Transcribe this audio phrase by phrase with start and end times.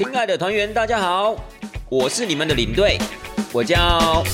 [0.00, 1.36] 亲爱的团员，大家好，
[1.90, 2.96] 我是你们的领队，
[3.52, 4.24] 我叫。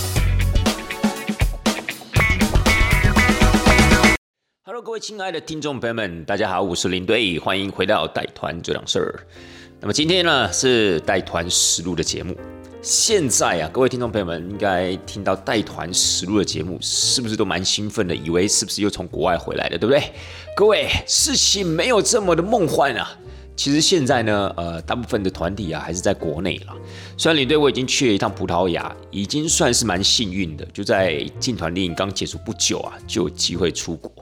[4.63, 9.27] Hello，各位亲爱的听众朋友们，大家好，我是领队，欢迎回到带团这档事儿。
[9.80, 12.37] 那么今天呢是带团实录的节目。
[12.80, 18.14] 现在啊，各位听众朋友们应该听到带团实录的节目，是不是都蛮兴奋的？
[18.14, 20.12] 以为是不是又从国外回来的，对不对？
[20.55, 23.19] 各位，事情没有这么的梦幻啊。
[23.57, 26.74] 其实现在呢，呃，大部分的团体啊还是在国内了。
[27.16, 34.12] 虽然领队我已经去了一趟葡萄牙，已经算是蛮幸运的，就在进团令刚结束不久啊，就有机会出国。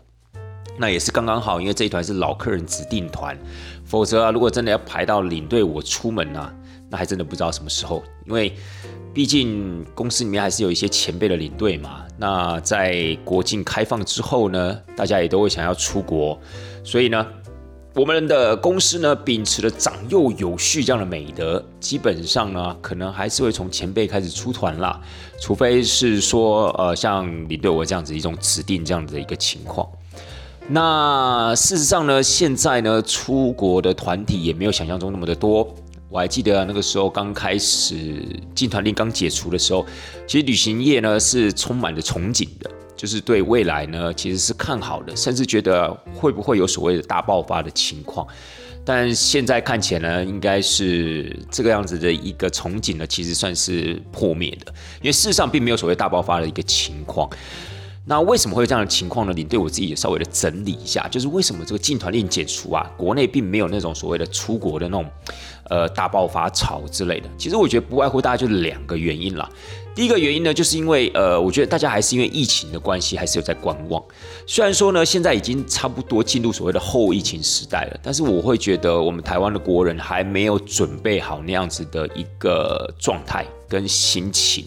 [0.78, 3.36] 那也是刚刚好，因为这一团是老客人指定团，
[3.84, 6.52] 否则啊，如果真的要排到领队我出门呢？
[6.90, 8.52] 那还真的不知道什么时候，因为
[9.12, 12.04] 毕竟公司里面还是有一些前辈的领队嘛。
[12.16, 16.38] 那在国境开放之后呢，大家也都会想要出国，
[16.84, 17.26] 所以呢，
[17.94, 25.00] 我们的公司呢秉持了长幼有序这样的美德，基本上呢，可能还是会从前辈开始出团啦，
[25.40, 29.88] 除非是说呃像你对我这样子一种指定这样子的一个情况。
[30.66, 35.72] 那事实上呢，现在呢出国的团体也没有想象中那么的多。
[36.10, 38.24] 我还记得那个时候刚开始
[38.56, 39.86] 进团令刚解除的时候，
[40.26, 42.68] 其实旅行业呢是充满着憧憬的，
[43.04, 48.26] 就是对未来呢其实是看好的，甚至觉得会不会有所谓的大爆发的情况。
[48.82, 57.28] 但现在看起来呢，应该是这个样子的一个憧憬呢，其实算是破灭的，因为事实上并没有所谓大爆发的一个情况。
[58.06, 59.32] 那为什么会有这样的情况呢？
[59.32, 65.10] 领队我自己也稍微的整理一下，就是为什么这个进团令解除啊，国内并没有那种所谓的出国的那种。
[65.70, 69.48] 呃，大爆发潮之类的，其实我觉得不外乎大概就是两个原因啦。
[69.94, 74.04] 第一个原因呢，就是因为呃，我觉得大家还是因为疫情的关系，还是有在观望。
[74.46, 84.66] 虽然说呢，现在已经差不多进入所谓的后疫情时代了，但是我会觉得我们台湾的国人还没有准备好那样子的一个状态跟心情。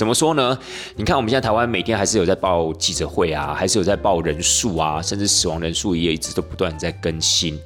[0.00, 0.58] 怎么说呢？
[0.96, 7.60] 你看我们现在台湾每天还是有在报记者会啊，还是有在报人数啊，甚至死亡人数也一直都不断在更新。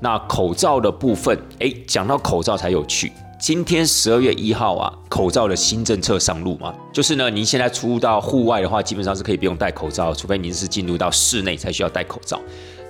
[0.00, 3.12] 那口罩的部分，哎，讲到口罩才有趣。
[3.38, 12.40] 今天十二月一号啊，口罩的新政策上路嘛，就是呢，您现在出入到户外的话，基本上是可以不用戴口罩，除非您是进入到室内才需要戴口罩。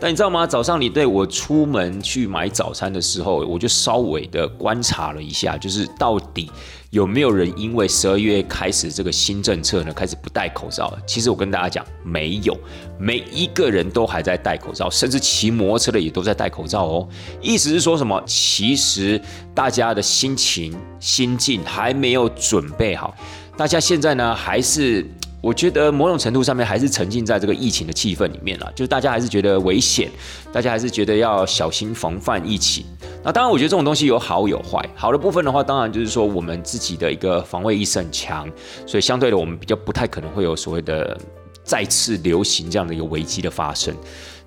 [0.00, 0.46] 但你知道吗？
[0.46, 6.50] 早上你对我出门去买早餐的时候，我就稍微的观察了一下，就是到底
[6.94, 10.96] 有没有人因为十二月开始这个新政策呢，开始不戴口罩？
[11.04, 12.56] 其实我跟大家讲，没有，
[13.00, 17.08] 每一个人都还在戴口罩，甚至骑摩托车的也都在戴口罩哦。
[17.42, 18.22] 意思是说什么？
[18.24, 19.20] 其实
[19.52, 23.12] 大家的心情、心境还没有准备好，
[23.56, 25.04] 大家现在呢还是。
[25.44, 30.10] 我觉得某种程度上面还是沉浸在这个疫情的气氛里面了，就是大家还是觉得危险，
[30.50, 32.86] 大家还是觉得要小心防范疫情。
[33.22, 34.82] 那当然，我觉得这种东西有好有坏。
[34.94, 38.48] 好的部分的话，当然就是说我们自己的一个防卫意识很强，
[38.86, 41.14] 所以相对的我们比较不太可能会有所谓的
[41.62, 43.94] 再次流行这样的一个危机的发生。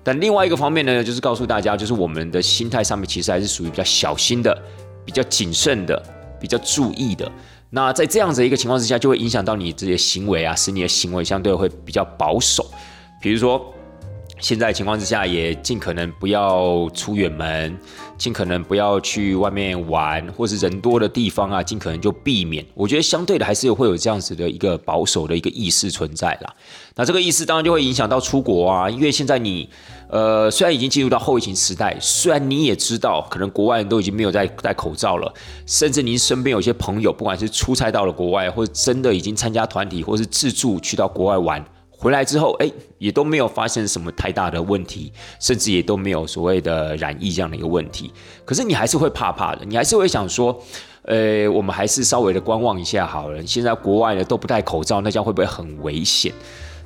[0.02, 4.60] 但另外一个方面呢，就是告诉大家，就是我们的心态上面其实还是属于比较小心的、
[5.04, 6.02] 比较谨慎的、
[6.40, 7.30] 比较注意的。
[7.70, 12.64] 那在这样子一个情况之下，就会影响到你这些行为啊，使你的行为相对会比较保守。
[13.20, 13.74] 比如说，
[14.40, 17.78] 现在情况之下，也尽可能不要出远门。
[18.18, 22.66] 尽可能不要去外面玩，或是人多的地方啊，尽可能就避免。
[22.74, 26.52] 我觉得相对的还是会有这样子的一个保守的一个意识存在啦。
[26.96, 29.70] 那这个意识当然就会影响到出国啊，因为现在你
[30.08, 35.32] 呃虽然已经进入到后疫情时代，虽然你也知道可能国外人都已经没有在戴口罩了，
[35.64, 41.64] 甚至您身边有些朋友，不管是出差到了国外，或者真的已经参加团体，或是自助去到国外玩。
[42.00, 48.12] 回来之后，哎，也都没有发现什么太大的问题，甚至也都没有所谓的染疫这样的一个问题。
[48.44, 50.56] 可是你还是会怕怕的，你还是会想说，
[51.02, 53.44] 呃，我们还是稍微的观望一下好了。
[53.44, 56.32] 现在国外的都不戴口罩，那将会不会很危险？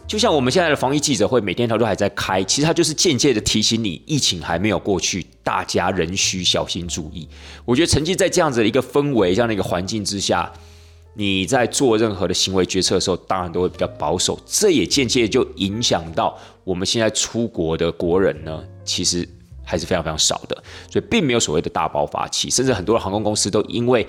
[0.06, 7.28] 就像我们现在的防疫记者会，每天他都还在开，其实他就是间接的提醒你，疫情还没有过去，大家仍需小心注意。
[7.66, 10.50] 我觉得沉浸在这样子的一个氛围、这样的一个环境之下。
[11.14, 19.28] 你在做任何的行为决策的时候，当然都会比较保守，这也间接就影响到我们现在出国的国人呢，其实
[19.64, 20.56] 还是非常非常少的，
[20.90, 24.06] 所以并没有所谓的大爆发期，甚至很多的航空公司都因为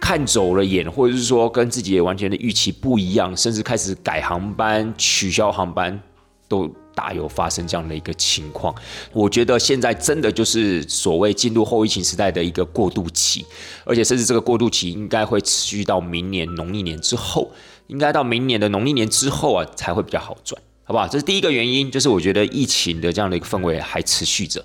[0.00, 6.00] 看走了眼，或者是说跟自己完全的预期不一样，甚至开始改航班、取消航班
[6.48, 6.68] 都。
[6.98, 8.74] 大有发生这样的一个情况，
[9.12, 13.46] 我觉得现在真的就是所谓进入后疫情时代的一个过渡期，
[13.84, 17.52] 而且甚至这个过渡期应该会持续到明年农历年之后，
[17.86, 21.06] 应该到明年的农历年之后啊才会比较好转，好不好？
[21.06, 24.64] 这是第一个原因，就是我觉得疫情的这样的一个氛围还持续着。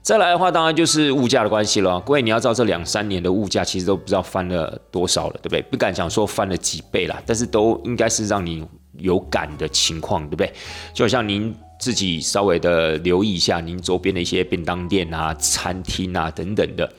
[0.00, 2.00] 再来的话，当然就是物价的关系了。
[2.00, 5.60] 各位，你要知道这两三年的物价其实都不知道翻了多少了，对不对？
[5.70, 8.66] 不敢讲说翻了几倍啦，但是都应该是让你
[8.98, 10.52] 有感的情况，对不对？
[10.92, 16.90] 就像您自己稍微的留意一下，您周边的一些便当店啊、餐厅啊等等的，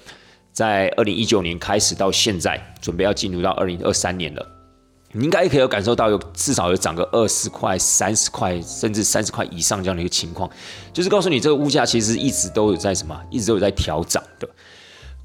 [0.51, 4.45] 在二零一九年开始到现在，准备要进入到二零二三年了。
[5.11, 10.49] 你应该可以有感受到，有至少有涨个二十块、三十块，甚至三十块以上这样的一个情况，
[10.91, 14.49] 就是告诉你这个物价其实一直都有在什么，一直都有在调涨的。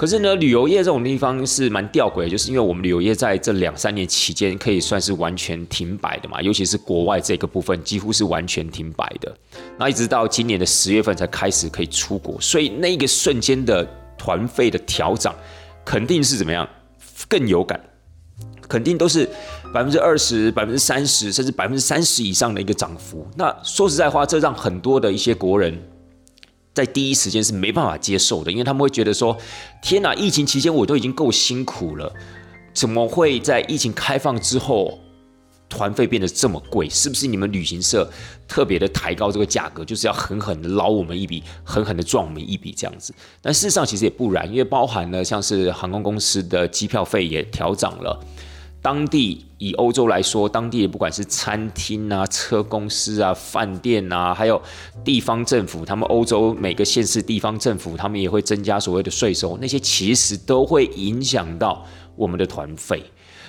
[0.00, 9.37] 可是呢，旅游业这种地方是蛮吊诡，就是因为我们旅游业在这两三年期间可以算是完全停摆的嘛，尤其是国外这个部分几乎是完全停摆的。
[9.79, 13.87] 那一直到今年的十月份才开始可以出国，所以那个瞬间的
[14.17, 15.35] 团费的调涨
[15.85, 16.67] 肯定是怎么样
[17.29, 17.79] 更有感。
[18.67, 19.29] 肯定都是
[19.75, 23.29] 百分之二十、百分之三十，甚至百分之三十以上的一个涨幅。
[23.37, 25.76] 那说实在话，这让很多的一些国人
[26.72, 29.37] 在第一时间是没办法接受的，因为他们会觉得说
[29.82, 32.12] ：“天哪，疫情期间我都已经够辛苦了，
[32.72, 34.99] 怎么会在疫情开放之后
[35.69, 36.88] 团费变得这么贵？
[36.88, 38.08] 是不是你们旅行社
[38.46, 43.12] 特别的抬高这个价格，就是要狠狠的捞我们一笔，狠狠的赚我们一笔这样子？
[43.43, 48.19] 但事实上其实也不然，因为包含了像是航空公司的机票费也调涨了。
[48.82, 54.61] 当地以欧洲来说，当地的不管是餐厅啊、车公司啊、饭店啊，还有
[55.05, 61.85] 地方政府，他们欧洲每个县市地方政府，他们也会增加所谓的税收，那些其实都会影响到
[62.17, 63.03] 我们的团费。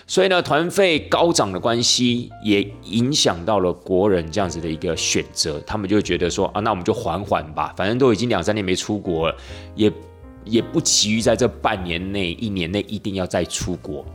[0.06, 5.58] 所以呢，团费高涨的关系，也影响到了国人这样子的一个选择。
[5.62, 9.38] 他们就觉得说啊，那我们就缓缓吧，反正都已经两三年没出国了，
[9.76, 9.90] 也
[10.44, 14.06] 也不急于在这半年内、一年内一定要再出国。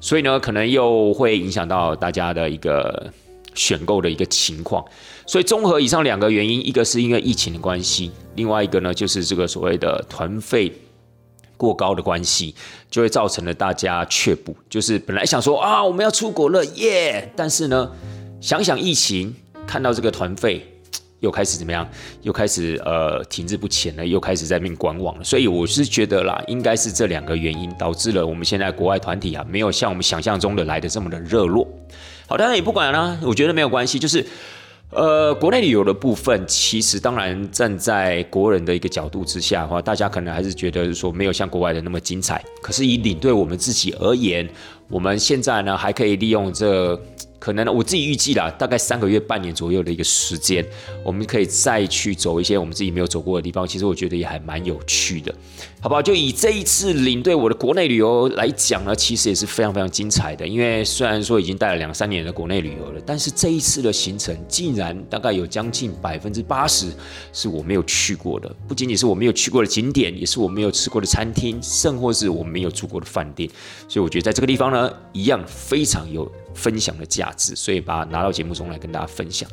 [0.00, 3.12] 所以呢，可能又会影响到大家的一个
[3.54, 4.84] 选购的一个情况。
[5.26, 10.72] 所以综合以上两个原因，一个是因为疫情的关系，另外一个呢就是这个所谓的团费
[11.56, 12.54] 过高的关系，
[12.90, 14.54] 就会造成了大家却步。
[14.70, 17.90] 就是本来想说啊，我们要出国了耶，但是呢，
[18.40, 19.34] 想想疫情，
[19.66, 20.72] 看到这个团费。
[21.20, 21.88] 又开始怎么样？
[22.22, 25.24] 又开始呃停滞不前了，又开始在面观望了。
[25.24, 31.66] 所以我是觉得啦，应该是这两个原因导致了我们现在国外团体啊，没有像我们想象中的来的这么的热络。
[32.28, 33.98] 好，当然也不管啦，我觉得没有关系。
[33.98, 34.24] 就是
[34.90, 42.44] 呃，国内旅游的部分，其实当然站在国人的一个角度之下的话，大家可能还是觉得说没有像国外的那么精彩。
[42.62, 44.48] 可是以领队我们自己而言，
[44.88, 47.00] 我们现在呢还可以利用这。
[47.46, 50.66] 可能我自己预计啦，大概三个月、半年左右的一个时间，
[51.04, 53.64] 我们可以再去走一些我们自己没有走过的地方。
[53.64, 55.32] 其实我觉得也还蛮有趣的，
[55.80, 56.02] 好不好？
[56.02, 60.44] 就以这一次领队我的国内旅游来讲呢，其实也是非常非常精彩的。
[60.44, 66.88] 因为虽然说已经带了两三年的国内旅游了，但是这一次的行程竟然大概有将近百分之八十
[67.32, 73.48] 是我没有去过的，不仅仅是我没有去过的景点，也是我没有吃过的餐厅，甚或是我没有住过的饭店。
[73.88, 76.28] 所以我觉得在这个地方呢，一样非常有。
[76.56, 79.48] 分享的价值，所以把它拿到节目中来跟大家分享。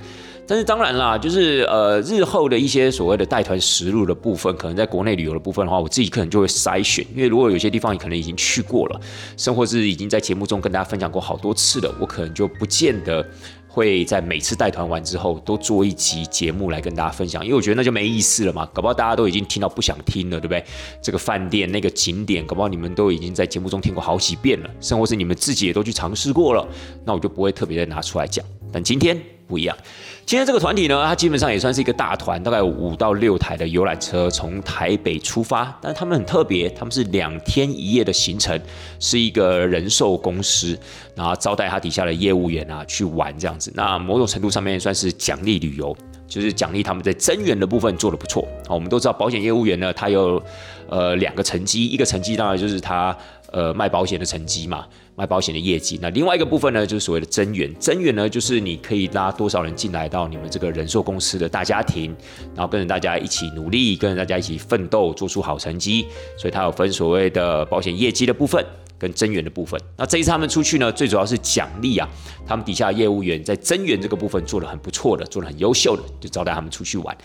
[0.46, 9.00] 但是当然啦，就是呃日后的一些所谓的带团实录的部分，可能在国内旅游的部分的话，我自己可能就会筛选，因为如果有些地方你可能已经去过了，
[9.38, 13.26] 甚或是已经在节目中跟大家分享过好多次了，我可能就不见得。
[13.74, 20.64] 会在每次带团完之后都做一集节目来跟大家分享，因为我觉得那就没意思了嘛，搞不好大家都已经听到不想听了，对不对？
[21.02, 26.68] 这个饭店那个景点，搞不好你们都已经在节目中听过好几遍了，甚或是你们自己也都去尝试过了，
[27.04, 28.46] 那我就不会特别的拿出来讲。
[28.72, 29.20] 但今天
[29.54, 29.78] 不一样。
[30.26, 38.60] 今天这个团体呢，它基本上也算是一个大团，大概有五到六台的游览车从台北出发，但是他们很特别，他们是两天一夜的行程，
[39.00, 40.76] 是一个人寿公司，
[41.14, 43.72] 然后招待他底下的业务员啊去玩这样子。
[43.76, 45.96] 那某种程度上面算是奖励旅游，
[46.28, 48.48] 就是奖励他们在增援的部分做的不错。
[48.68, 50.42] 好，我们都知道保险业务员呢，他有
[50.90, 53.16] 呃两个成绩，一个成绩当然就是他
[53.54, 54.86] 呃卖保险的成绩嘛。
[55.16, 57.72] 卖保险的业绩，那另外一个部分呢，就是所谓的增援。
[57.76, 62.12] 增援呢，就是你可以拉多少人进来到你们这个人寿公司的大家庭，
[62.56, 66.08] 然后跟着大家一起努力，跟着大家一起奋斗，做出好成绩。
[66.36, 68.66] 所以它有分所谓的保险业绩的部分
[68.98, 69.80] 跟增援的部分。
[69.96, 72.10] 那这一次他们出去呢，最主要是奖励啊，
[72.48, 77.16] 他们底下业务员在增援这个部分做的很不错的，做的很优秀的，就招待他们出去玩。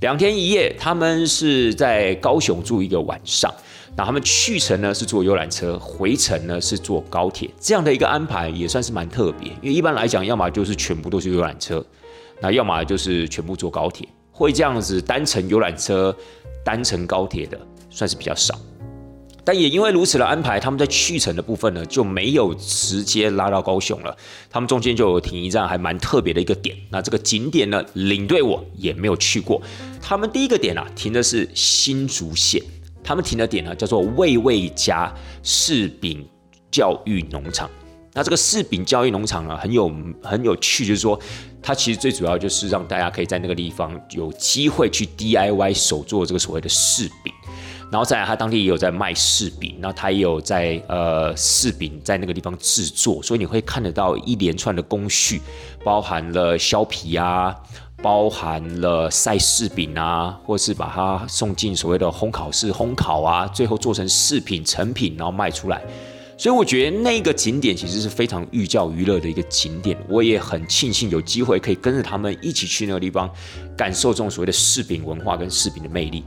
[0.00, 3.52] 两天一夜，他们是在高雄住一个晚上。
[3.96, 9.50] 那他们去程呢是坐游览车，回程呢是坐高铁，这样的一个安排也算是蛮特别。
[9.60, 11.84] 因为一般来讲，要么就是全部都是游览车，
[12.40, 14.08] 那要么就是全部坐高铁。
[14.30, 16.16] 会这样子单程游览车、
[16.64, 18.58] 单程高铁的，算是比较少。
[19.44, 24.16] 但也因为如此的安排，他们在去程的部分呢就没有直接拉到高雄了，
[24.48, 26.76] 他们中间就有停一站，还蛮特别的一个点。
[26.90, 29.60] 那这个景点呢，领队我也没有去过。
[30.00, 32.62] 他们第一个点啊，停的是新竹县，
[33.02, 36.26] 他们停的点呢叫做味味家柿饼
[36.70, 37.68] 教育农场。
[38.14, 39.90] 那这个柿饼教育农场呢，很有
[40.22, 41.18] 很有趣，就是说，
[41.62, 47.32] 它其实最主要就是让大家可以在那个地方有机会去 DIY 手做这个所谓的柿饼。
[47.90, 55.40] 然后再来，它当地也有在卖柿饼，那它也有在呃柿饼在那个地方制作，所以你会看得到一连串的工序，
[55.82, 57.54] 包含了削皮啊，
[58.02, 65.80] 包含了晒柿饼啊，或是把它送进所谓的烘烤室烘烤啊，最后做成柿品成品，然后卖出来。
[66.36, 73.30] 所以我觉得那个景点其实是非常寓教于乐的一个景点，我也很庆幸有机会可以跟着他们一起去那个地方，
[73.76, 76.24] 感受这种所谓的柿饼文化跟柿饼的魅力。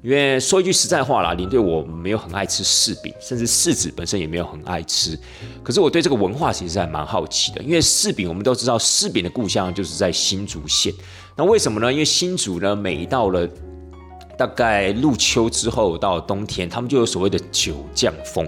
[0.00, 5.18] 因为说一句实在话啦，林队我没有很爱吃柿饼，甚至柿子本身也没有很爱吃。
[5.62, 10.94] 可是我对这个文化其实还蛮好奇的，因为柿饼我们都知道，柿饼的故乡就是在新竹县。
[11.38, 11.92] 那为什么呢？
[11.92, 13.48] 因为新竹呢，每到了
[14.36, 18.44] 大概入秋之后到冬天，他们就有所谓的九降风。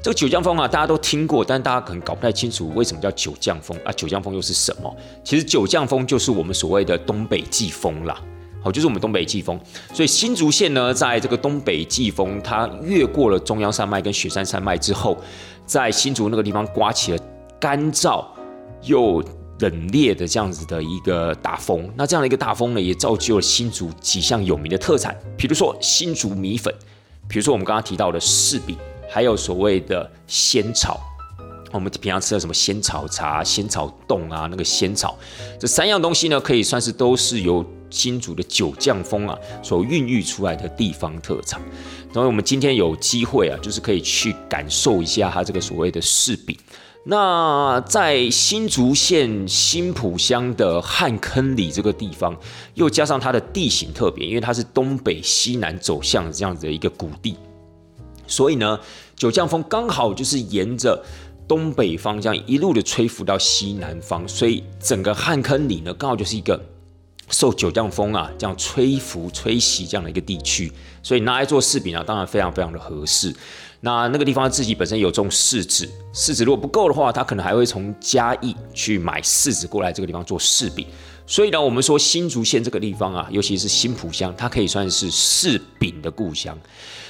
[0.00, 3.90] 这个九降风啊，大家都听过，但大家可能搞不太清楚为什么叫九降风啊？
[3.90, 4.96] 九降风又是什么？
[5.24, 8.16] 其实九降风就是我们所谓的东北季风啦。
[8.62, 9.58] 好，就是我们东北季风，
[9.92, 15.18] 所以新竹县呢，在这个东北季风，它越过了中央山脉跟雪山山脉之后，
[15.66, 17.18] 在新竹那个地方刮起了
[17.58, 18.24] 干燥
[18.82, 19.20] 又
[19.60, 21.90] 冷冽的这样子的一个大风。
[21.96, 26.74] 那这样的一个大风呢，也造就了新竹几项有名的特产，比如说新竹米粉，
[27.28, 28.76] 比如说我们刚刚提到的柿饼，
[29.10, 31.00] 还有所谓的仙草。
[31.70, 35.18] 我们平常吃的什么仙草茶、仙草冻啊，那个仙草，
[35.60, 41.60] 这三样东西呢，可以算是都是由新竹的九降风啊所孕育出来的地方特产。
[42.10, 46.56] 所以我们今天有机会啊，就是可以去感受一下它这个所谓的柿饼。
[47.10, 52.36] 那在新竹县新浦乡的汉坑里这个地方，
[52.74, 57.34] 又加上它的地形特别，因为它是东北西南走向这样子的一个谷地，
[58.26, 58.78] 所以呢，
[59.16, 61.02] 九降风刚好就是沿着。
[61.48, 66.62] 东北方向一路的吹拂到西南方，所以整个汉坑里呢，刚好就是一个
[67.30, 70.70] 受九降风啊这样吹拂吹袭这样的一个地区，
[71.02, 73.34] 所以拿来做柿饼啊，当然非常非常的合适。
[73.80, 80.86] 那那个地方自己本身有种柿子，柿子如果不够的话，他可能还会从嘉义去买柿子过来这个地方做柿饼。
[81.26, 86.58] 所以呢，我们说新竹县这个地方啊，尤其是新浦乡，它可以算是柿饼的故乡。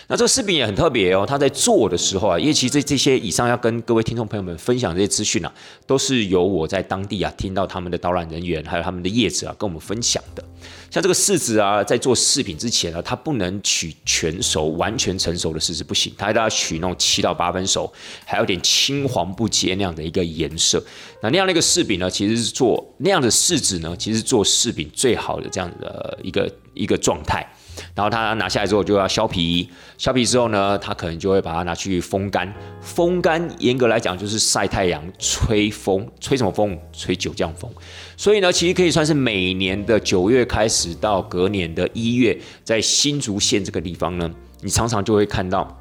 [0.08, 5.52] 那这个柿饼也很特别哦，它在做的时候啊，因为其实这这些以上要跟各位听众朋友们分享这些资讯啊，
[5.86, 10.42] 都是由我在当地啊听到他们的导览人员还有他们的业者啊跟我们分享的。
[10.90, 17.92] 像这个柿子啊，在做柿饼之前呢，它不能取全熟、完全成熟的柿子不行，它都要取那种七到八分熟，
[18.24, 20.82] 还有点青黄不接那样的一个颜色。
[21.22, 27.46] 那那样的一个柿饼呢，其实是做那样的柿子呢，其实做柿饼最好的这样的一个一个状态。
[27.94, 32.52] 然后他拿下来之后就要削皮，削皮之后呢，他可能就会把它拿去风干。
[32.80, 36.78] 风干严格来讲就是晒太阳、吹风，吹什么风？
[36.92, 37.70] 吹九降风。
[38.16, 44.28] 所以呢，其实可以算是每年的九月开始到隔年的一月，在新竹县这个地方呢，
[44.60, 45.77] 你常常就会看到。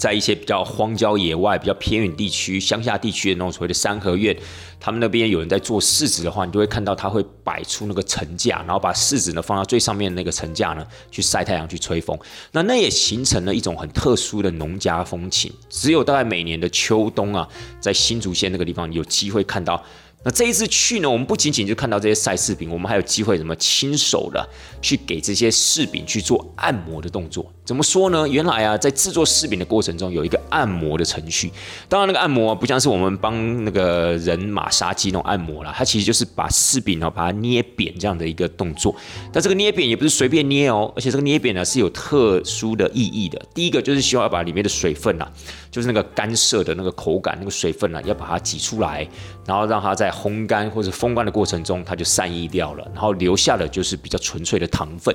[0.00, 4.34] 在一些比较荒郊野外、比较偏远地区、乡下地区的那种所谓的三合院，
[4.80, 12.18] 他们那边有人在做柿子的话，你就会看到他会摆出那个层架，然后把柿子呢放到最上面那个层架呢去晒太阳、去吹风。
[12.52, 15.52] 那那也形成了一种很特殊的农家风情。
[15.68, 17.46] 只有大概每年的秋冬啊，
[17.78, 19.84] 在新竹县那个地方有机会看到。
[20.22, 24.46] 那这一次去呢，我们不仅仅就看到这些晒柿饼，我们还有机会什么亲手的
[24.82, 27.50] 去给这些柿饼去做按摩的动作。
[27.64, 28.28] 怎么说呢？
[28.28, 31.50] 原来啊，在制作柿饼的过程中有一个按摩的程序。
[31.88, 38.94] 当然，那个按摩不像是我们帮那个人马杀鸡那种按摩啦，它其实就是把柿饼哦把它捏扁这样的一个动作。
[39.32, 43.40] 但这个捏扁也不是随便捏哦，而且这个捏扁呢是有特殊的意义的。
[43.54, 45.26] 第一个就是希望要把里面的水分呐，
[45.70, 49.08] 就是那个干涩的那个口感、那个水分呢，要把它挤出来，
[49.46, 55.14] 然后让它在烘干或者风干的过程中，它就散逸掉了，然后留下的就是比较纯粹的糖分。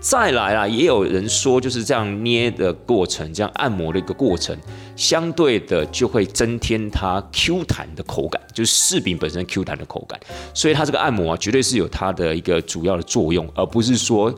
[0.00, 4.56] 再来啊，也有人说，就是这样捏的过程，这样按摩的一个过程，
[4.96, 10.18] 相对的就会增添它 Q 弹的口感，就是柿饼本身 Q 弹的口感。
[10.52, 14.34] 所以它这个按摩啊，绝对是有它的一个主要的作用，而不是说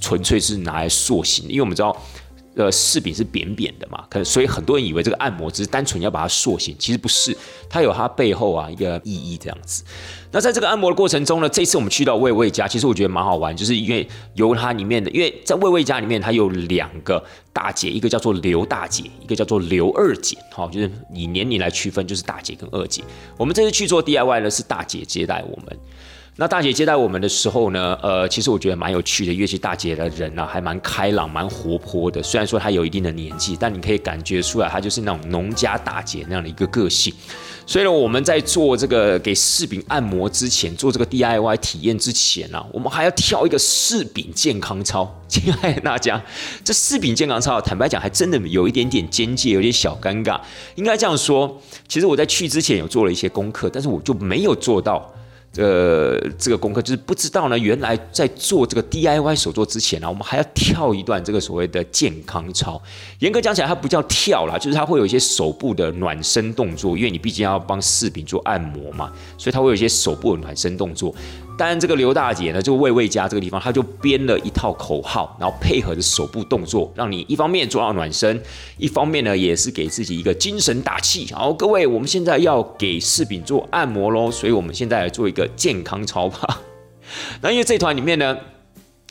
[0.00, 1.48] 纯粹是拿来塑形。
[1.48, 2.00] 因为我们知道
[2.56, 7.36] 呃柿饼是扁扁的嘛，可能所以很多人以为这个按摩只是单纯要把它塑形，其实不是，
[7.68, 9.84] 它有它背后啊一个意义这样子。
[10.32, 17.22] 那在这个按摩的过程中呢，这次我们去到魏魏家，其实我觉得蛮好玩，就是因为由它里面的，因为在魏魏家里面，它有两个
[17.52, 23.02] 大姐，一个叫做刘大姐，一个叫做刘二姐，好，就是以年龄来区分，就是大姐跟二姐。
[23.36, 25.78] 我们这次去做 DIY 呢，是大姐接待我们。
[26.38, 32.22] 那大姐接待我们的时候呢，呃，其实我觉得蛮有趣的，因为其大姐的人呢还蛮开朗、蛮活泼的。
[32.22, 37.10] 虽然说她有一定的年纪，但你可以感觉出来，她就是那种农家大姐那样的一个个性。
[37.64, 45.10] 所以呢，我们在做这个给柿饼按摩之前，做这个 DIY 体验之前呢，我们还要跳一个柿饼健康操。
[45.26, 46.22] 亲爱的大家，
[46.62, 50.38] 这柿饼健康操，坦白讲，还真的有一点点间接，有点小尴尬。
[50.74, 55.10] 应该这样说，其实我在去之前有做了一些功课，但是我就没有做到。
[55.56, 57.58] 呃，这个功课就是不知道呢。
[57.58, 62.80] 原来在做这个 DIY 手作之前呢，我们还要跳一段这个所谓的健康操。
[63.20, 71.14] 严格讲起来，它不叫跳啦，就是它会有一些手部的暖身动作，因为你毕竟要帮视频做按摩嘛，所以它会有一些手部的暖身动作。
[71.58, 78.38] 当然，这个刘大姐呢，就魏魏家这个地方，她就编了一套口号，然后配合着手部动作，让你一方面做到暖身，
[78.76, 81.32] 一方面呢，也是给自己一个精神打气。
[81.32, 86.60] 好，各位，我们现在要给柿饼做按摩喽，所以我们现在来做一个健康操吧。
[87.40, 88.36] 那因为这团里面呢，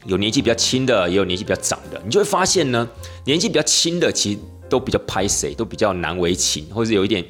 [0.05, 2.87] 有年纪比较轻的，也有年纪比较长的，你就会发现呢，
[3.23, 7.25] 年纪比较轻的其实都比较拍谁，都比较难为情，或者有一点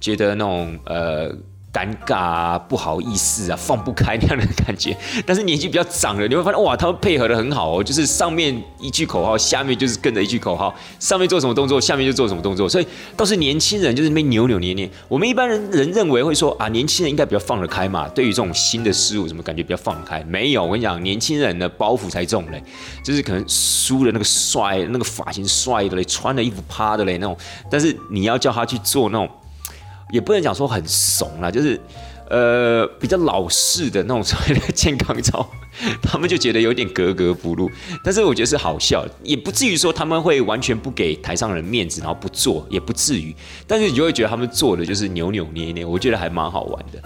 [0.00, 1.34] 觉得那种呃。
[1.72, 4.94] 尴尬啊，不好意思啊，放不开那样的感觉。
[5.24, 12.68] 但是年纪比较长了，你会发现哇，他们配合的很好哦，就是上面一句口号，下面就是跟着一句口号，上面做什么动作，下面就做什么动作。
[12.68, 12.86] 所以
[13.16, 14.90] 倒是年轻人就是那边扭扭捏捏。
[15.08, 18.06] 我们一般人人认为会说啊，年轻人应该比较放得开嘛。
[18.08, 20.22] 对于这种新的事物，怎么感觉比较放得开？
[20.24, 22.62] 没有，我跟你讲，年轻人的包袱才重嘞，
[23.02, 27.34] 就是可能梳的那个帅，那个发型帅的嘞，穿的衣服趴的嘞那种。
[27.70, 29.26] 但是你要叫他去做那种。
[30.12, 31.80] 也不能讲说很怂啦，就是，
[32.28, 35.50] 呃，比较老式的那种所谓的健康操，
[36.02, 37.70] 他们就觉得有点格格不入。
[38.04, 43.34] 但是我觉得是好笑，也不至于说他们会完全不给台上人面子，然后不做，也不至于。
[43.66, 47.02] 但是你就会觉得他们做的就是扭扭捏捏，我觉得还蛮好玩的。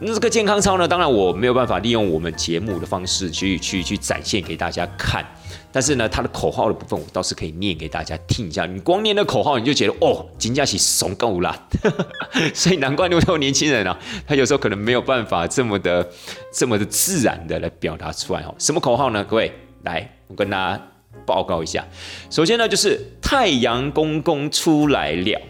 [0.00, 5.24] 那这个健康操呢，当然我没有办法利用我们节目的方式去去去展现给大家看。
[5.72, 8.66] 但是呢，他的口号的部分我倒是可以念给大家听一下。
[8.66, 11.68] 你光念那口号，你就觉得哦，金佳喜怂够了，
[12.52, 16.08] 所以难怪那么多年轻人啊，他有时候可能没有办法这么的、
[16.52, 18.54] 这么的自然的来表达出来哦。
[18.58, 19.24] 什么口号呢？
[19.24, 20.80] 各位，来，我跟大家
[21.26, 21.84] 报告一下。
[22.30, 25.40] 首先呢，就是太阳公公出来了，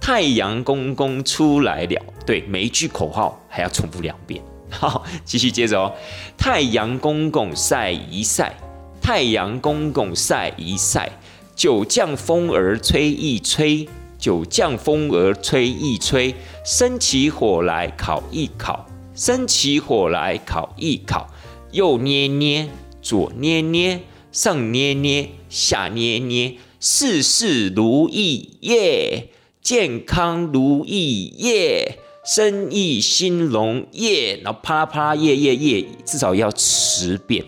[0.00, 2.02] 太阳公公出来了。
[2.26, 4.42] 对，每一句口号还要重复两遍。
[4.70, 5.92] 好，继续接着哦，
[6.36, 8.54] 太阳公公晒一晒。
[9.00, 11.10] 太阳公公晒一晒，
[11.56, 21.26] 九降风儿吹一吹，九降风儿吹一吹，生起火来烤一烤，生起火来烤一烤，
[21.72, 22.68] 右捏捏，
[23.02, 24.00] 左捏捏，
[24.32, 29.28] 上捏捏，下捏捏，事事如意耶，
[29.62, 31.98] 健康如意耶。
[32.26, 37.42] 生意兴隆耶，然后啪啦啪啦耶耶耶，至少要十遍。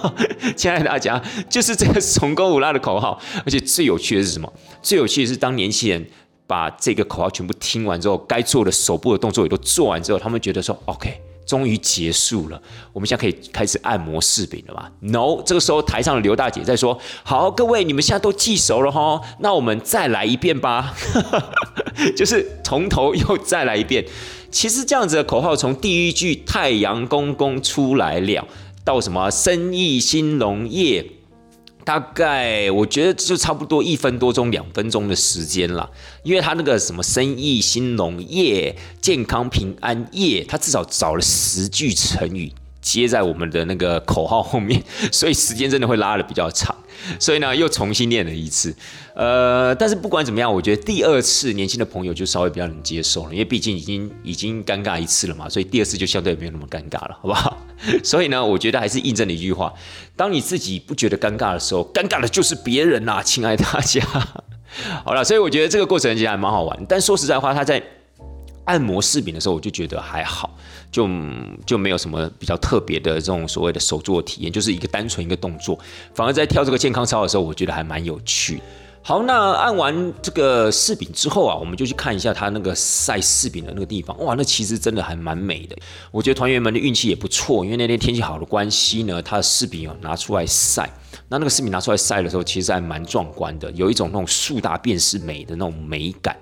[0.56, 3.20] 亲爱的大家，就是这个怂狗五拉的口号。
[3.44, 4.50] 而且最有趣的是什么？
[4.80, 6.06] 最有趣的是当年轻人
[6.46, 12.60] 把这个口号全部听完之后，该做的手部的动作也都做完之后，他们觉得说：“OK。”终于结束了，
[12.92, 20.94] 我们现在可以开始按摩柿饼了吧？No，这个时候台上的刘大姐在说：“好，各位你们现在都记熟了哈，那我们再来一遍吧，
[22.16, 24.04] 就是从头又再来一遍。
[24.50, 28.46] 其实这样子的口号，从第一句‘太阳公公出来了’
[28.84, 31.04] 到什么‘生意兴隆业’。”
[31.84, 35.90] 大概我觉得就差不多一分多钟、两分钟的时间了，
[36.22, 42.52] 因为他那个什么生意兴隆业、健康平安业，他至少找了十句成语
[43.00, 46.74] 接在我们的那个口号后面， 所以时间真的会拉的比较长。
[47.18, 48.74] 所以呢，又重新练了一次。
[49.14, 57.58] 呃，但是不管怎么样，我觉得第二次年轻的朋友就稍微比较能接受了，因为毕竟已经已经尴尬一次了嘛，所以第二次就相对没有那么尴尬了， 好不好？
[58.04, 59.72] 所以呢，我觉得还是印证了一句话：
[60.14, 64.00] 当你自己不觉得尴尬的时候，尴尬的就是别人呐，亲爱大家。
[65.04, 66.86] 好了，所以我觉得这个过程其实还蛮好玩。
[66.88, 67.82] 但说实在话，他在
[68.64, 70.56] 按摩柿饼的时候，我就觉得还好。
[70.90, 71.08] 就
[71.64, 75.78] 就没有什么比较特别的这种所谓的手作体验，就是一个单纯一个动作。
[76.14, 78.60] 反而在跳这个健康操的时候，我觉得还蛮有趣。
[79.00, 84.16] 好，那按完这个柿饼之后啊，我们就去看一下它那个晒柿饼的那个地方。
[84.22, 85.74] 哇，那其实真的还蛮美的。
[86.10, 90.88] 我觉得团员们的运气也不错，因为那天天气好的关系呢，它的柿饼哦拿出来晒。
[91.28, 96.36] 那那个柿饼拿出来晒的时候，其实还蛮壮观的，有一种那种树大便是美的那种美感。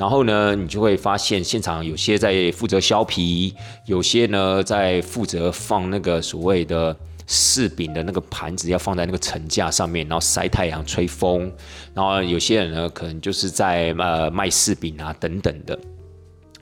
[0.00, 6.96] 然后呢，你就会发现现场有些在负责削皮，有些呢在负责放那个所谓的。
[7.30, 11.48] 柿饼的那个盘子要放在那个层架上面，然后晒太阳、吹风。
[11.94, 15.78] 然后有些人呢，可能就是在呃卖柿饼啊等等的。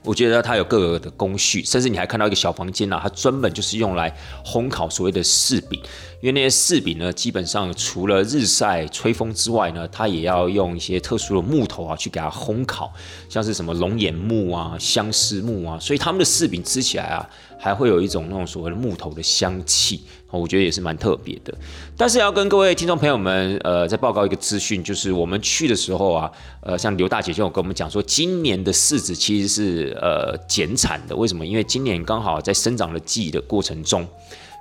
[0.09, 4.11] 我觉得它有各个的工序，甚至你还看到一个小房间啊，它专门就是用来
[4.43, 5.79] 烘烤所谓的柿饼。
[6.19, 12.91] 因为那些柿饼呢，基本上除了日晒、吹风之外呢，它也要用一些特殊的木头啊去给它烘烤，
[13.29, 21.53] 像是什么龙眼木啊、相思木啊，所以他们的柿饼吃起来啊，还会有一种那种所谓的木头的香气，我觉得也是蛮特别的。
[21.97, 31.45] 但是要跟各位听众朋友们，呃，再报告一个资讯，就是我们去的时候啊，呃，像刘大姐就有跟我们讲说，今年的柿子其实是呃减产的，为什么？
[31.45, 34.07] 因为今年刚好在生长的季的过程中。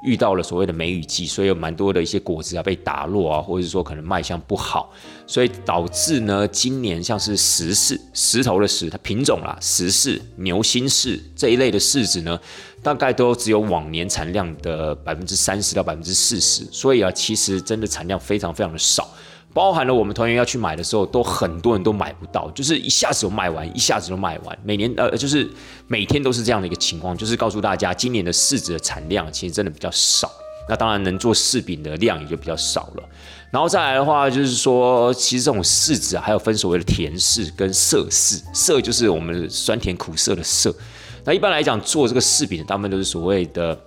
[0.04, 4.92] 遇到了所谓的梅雨季，所以有蛮多的一些果子啊被打落啊，或者是说可能卖相不好，
[5.26, 12.38] 所以导致呢今年像是石柿、石头的石，它品种啦，石柿、牛心柿这一类的柿子呢，
[12.96, 19.08] 大概都只有往年产量的百分之三十到百分之四十，所以啊，其实真的产量非常非常的少。
[19.54, 24.56] 包含了我们团员要去买的时候，都很多人都买不到，就是一下子就卖完，一下子就卖完。
[24.62, 25.48] 每年呃，就是
[25.86, 30.30] 每天都是这样的一个情况，就是告诉大家，今年的柿子的产量其实真的比较少。
[30.68, 33.02] 那当然能做柿饼的量也就比较少了。
[33.50, 40.72] 然后再来的话，就是说，其实这种柿子啊，还有分所谓的甜柿跟涩柿，涩就是我们酸甜苦涩的涩。
[41.28, 43.78] 那一般来讲，做这个柿饼，大部分都是所谓的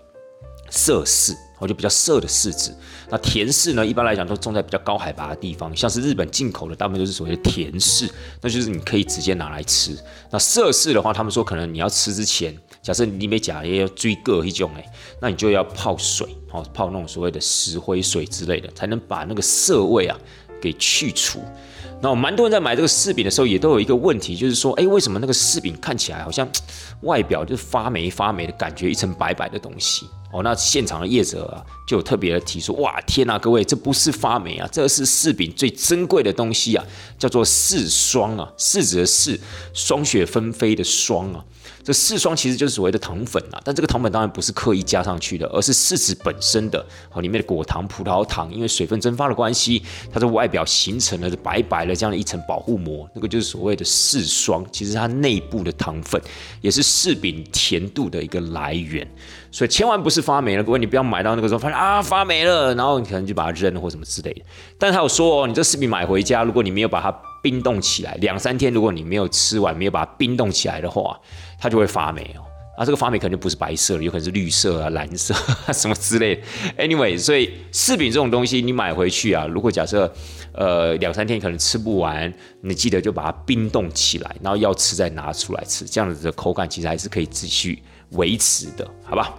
[0.69, 1.35] 涩柿。
[1.57, 2.71] 我就比较涩的柿子，
[3.09, 8.07] 那甜柿呢，一般来讲都种在比较高海拔的地方，像是日本进口的，大部分都是所谓的甜柿，
[8.41, 9.97] 那就是你可以直接拿来吃。
[10.29, 14.85] 那涩柿的话，他们说可能你要吃之前，假设你没假也要追个一种哎，
[15.19, 20.15] 那你就要泡水，哦，泡那种所谓的石灰水之类的，才能把那个涩味啊
[20.61, 21.39] 给去除。
[22.03, 26.47] 那蛮多人在买这个柿饼的时候，也都有一个问题，就是说，哎，为什么那个柿饼看起来好像
[27.01, 30.07] 外表就是发霉发霉的感觉，一层白白的东西？
[30.33, 36.83] 哦，那现场的业者啊，就有特别的提出，哇，天呐，各位，这不是发霉啊，这是柿饼最珍贵的东西啊，
[37.19, 39.39] 叫做柿霜啊，柿子的柿，
[39.73, 41.45] 霜雪纷飞的霜啊。
[41.83, 54.65] 这柿霜其实就是所谓的糖粉啊，但这个糖粉当然不是刻意加上去的，而是柿子本身的哦里面的果糖、葡萄糖，因为水分蒸发的关系，它的外表形成了白白的这样的一层保护膜，那个就是所谓的柿霜。
[54.71, 56.21] 其实它内部的糖分
[56.61, 59.07] 也是柿饼甜度的一个来源，
[59.51, 64.41] 所以千万不是发霉了，各位你不要买到那个时候发现啊发霉了，然后你可能就把它扔了或什么之类的。
[64.77, 67.11] 但他有说哦，你这柿饼买回家，如果你没有把它
[67.41, 71.19] 冰冻起来，两三天如果你没有吃完，没有把它冰冻起来的话。
[71.63, 72.41] 它就会发霉哦，
[72.75, 75.31] 啊，这个发霉肯定不是白色的，有可能是绿色啊、蓝色
[75.71, 76.41] 什么之类的。
[76.87, 80.11] Anyway，所以柿饼这种东西你买回去啊，如果假设
[80.53, 89.35] 呃两三天可能吃不完，你记得就把它冰冻起来，然后要吃再拿出来吃，这样子的口感其实还是可以继续维持的，好吧？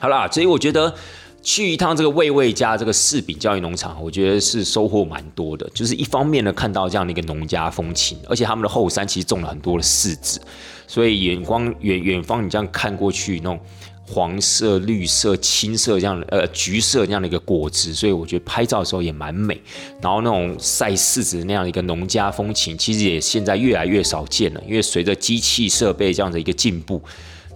[0.00, 0.94] 好啦，所以我觉得。
[1.42, 5.68] 去一趟这个魏魏家这个柿饼教育农场，我觉得是收获蛮多的。
[5.72, 10.40] 就是一方面呢，看到这样的一个农家风情，而且他们的后山其实种了很多的柿子，
[10.86, 13.58] 所以远光远远方你这样看过去，那种
[14.06, 19.58] 黄色、绿色、青色这样的呃橘色这样的一个果子，所以我觉得拍照的时候也蛮美。
[20.02, 27.00] 然后那种晒柿子那样一个农家风情，其实也现在越来越少见了，因为随着机器设备这样的一个进步。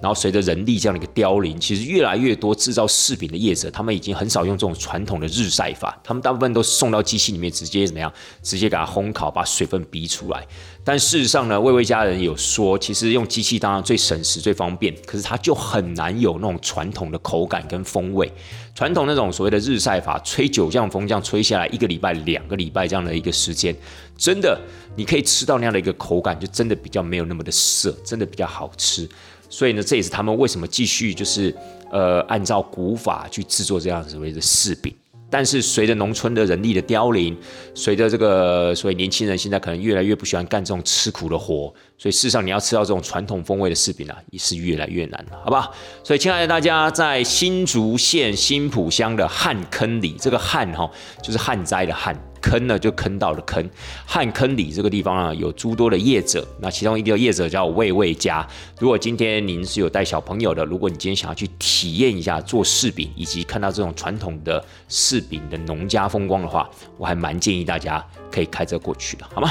[0.03, 8.13] 然后随着人力这样的一个凋零，其实越来越多制造柿饼的业者，他们已经很少用这种传统的日晒法，他们大部分都送到机器里面直接怎么样，
[8.43, 10.45] 直接给它烘烤，把水分逼出来。
[10.85, 18.29] 但事实上呢，魏魏家人有说，其实用机器当然最省时最方便，可是它就很难有那种传统的口感跟风味。
[18.75, 23.77] 传统那种所谓的日晒法，吹九降风这样吹下来，一个礼拜、两个礼拜这样的一个时间，
[24.17, 24.59] 真的
[24.97, 29.09] 你可以吃到那样的一个口感，就真的比较没有那么的涩，真的比较好吃。
[29.53, 31.55] 所以呢，这也是他们为什么继续就是
[31.91, 34.95] 呃按照古法去制作这样所谓的柿饼。
[35.29, 37.35] 但是随着农村的人力的凋零，
[37.75, 45.71] 随着这个所以年轻人现在可能越来越不喜欢干这种吃苦的活，所以事实上你要吃到这种传统风味的柿饼啊，也是越来越难了，好吧？
[46.05, 50.91] 所以亲爱的大家，在新竹县新浦乡的旱坑里，这个旱哈
[51.23, 52.15] 就是旱灾的旱。
[52.43, 53.67] 坑呢就坑到了坑，
[54.05, 58.47] 汉坑里这个地方啊有诸多的业者，那其中一个业者叫魏魏家。
[58.79, 69.51] 如果今天您是有带小朋友的，如果你今天想要去体验一下做柿饼，以及看到这种传统的柿饼的农家风光的话，我还蛮建议大家可以开车过去的，好吗？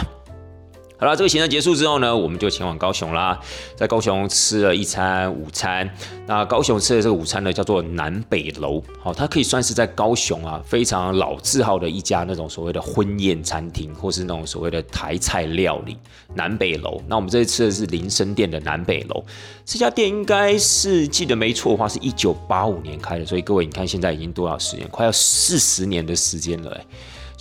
[1.01, 3.39] 好了，这个行程结束之后呢，我们就前往高雄啦。
[3.75, 5.89] 在高雄吃了一餐午餐。
[6.27, 8.79] 那高雄吃的这个午餐呢，叫做南北楼。
[8.99, 15.97] 好，它可以算是在高雄啊非常老字号的一家那种所谓的婚宴餐厅，或是那种所谓的台菜料理。
[16.35, 17.01] 南北楼。
[17.07, 19.25] 那我们这次吃的是林森店的南北楼。
[19.65, 23.25] 这家店应该是记得没错的话，是一九八五年开的。
[23.25, 24.87] 所以各位，你看现在已经多少时间？
[24.89, 26.79] 快要四十年的时间了。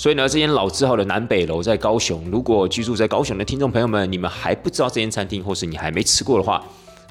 [0.00, 2.24] 所以呢，这间老字号的南北楼在高雄。
[2.32, 6.64] 如果居住在高雄的听众朋友们，你们还不知道这间餐厅，或是你还没吃过的话，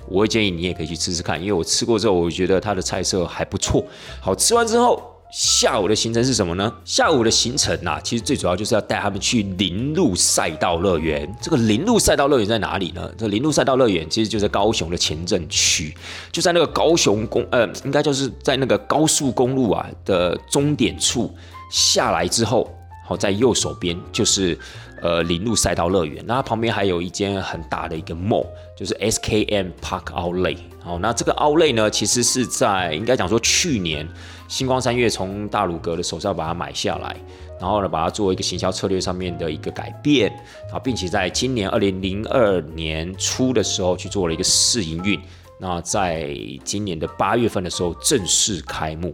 [0.08, 1.40] 我会建议你也可以去吃吃看。
[1.40, 3.86] 因为我吃过之后，我觉得它的菜色还不错。
[4.20, 5.00] 好吃完之后，
[5.32, 6.74] 下午的行程是什么呢？
[6.84, 11.32] 下午的行程啊，其实最主要就是要带他们去林路赛道乐园。
[11.40, 13.08] 这个林路赛道乐园在哪里呢？
[13.16, 15.96] 这林路赛道乐园其实就在高雄的前镇区，
[16.32, 21.32] 就在那个高雄公呃，应该就是在那个高速公路啊的终点处
[21.70, 22.68] 下来之后。
[23.10, 24.56] 好，在右手边就是
[25.02, 28.46] 呃林路赛道乐园，那旁边还有一间很大的一个 mall，
[28.78, 30.60] 就是 SKM Park Outlet。
[30.80, 34.08] 好，那这个 Outlet 呢，其实是在应该讲说去年
[34.48, 37.18] 星光三月从大鲁阁的手上把它买下来，
[37.60, 40.32] 然后呢把它做一个行销策略上面的一个改变，
[40.72, 45.20] 啊，并且在今年二零零二年初的时候去做了一个试营运，
[45.60, 46.30] 那在
[46.64, 49.12] 今年的八月份的时候正式开幕。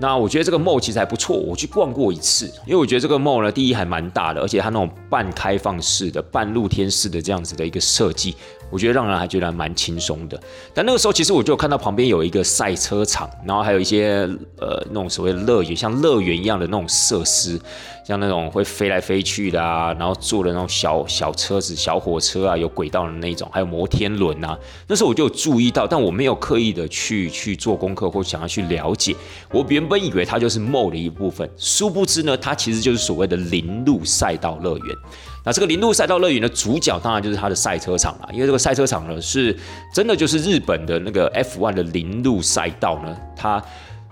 [0.00, 8.34] 那我觉得这个 mall 其实还不错，我去逛过一次，因为我觉得这个 mall 呢，第一还蛮大的，而且它那种半开放式的、半露天式的这样子的一个设计。
[8.68, 14.26] 我觉得让人还觉得蛮轻松的，但那个时候其实我就看到旁边有一个赛车场，然后还有一些
[14.58, 17.60] 呃那种所谓的乐园，像乐园一样的那种设施，
[18.04, 24.58] 像那种会飞来飞去的啊，然后坐的那种小小车子、小火车啊，有轨道的那种，还有摩天轮啊。
[24.88, 29.14] 那时候我就注意到，但我没有刻意的去去做功课或想要去了解。
[29.52, 34.96] 我原本以为它就是 mall 的一部分，殊不知呢，它其实就是所谓的林路赛道乐园。
[35.44, 39.56] 那这个林路赛道乐园的主角当然就是它的赛车场了，因为这个赛车场呢是
[39.92, 43.60] 真的就是日本的那个 F1 的林路赛道呢，它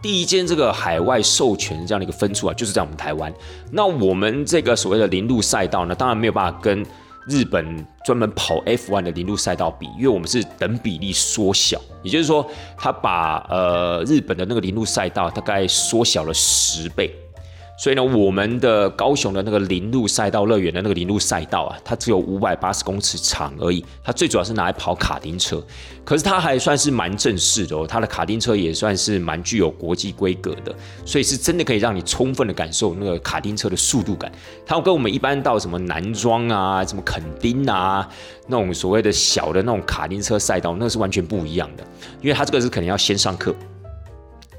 [0.02, 3.32] 第一间这个海外授权这样的一个分处啊，就是在我们台湾。
[3.70, 6.84] 那我们这个所谓的零路赛道呢，当然没有办法跟
[7.26, 12.44] 日本专门跑 F1 的零路赛道比，因为我们是等比例缩小，也就是说，
[12.78, 17.14] 它把呃日本的那个零路赛道大概缩小了十倍。
[17.80, 23.82] 所以呢，我们的高雄的那个林路赛道乐园的那个林路赛道啊，它只有五百八十公尺长而已。
[24.04, 25.64] 它最主要是拿来跑卡丁车，
[26.04, 27.86] 可是它还算是蛮正式的哦。
[27.88, 30.74] 它的卡丁车也算是蛮具有国际规格的，
[31.06, 34.30] 所以是真的可以让你充分的感受那个卡丁车的速度感。
[34.66, 38.06] 它跟我们一般到什么南庄啊、什么垦丁啊
[38.46, 41.84] 那种所谓的小的那种卡丁车赛道，那是完全不一样的。
[42.20, 43.54] 因为它这个是肯定要先上课。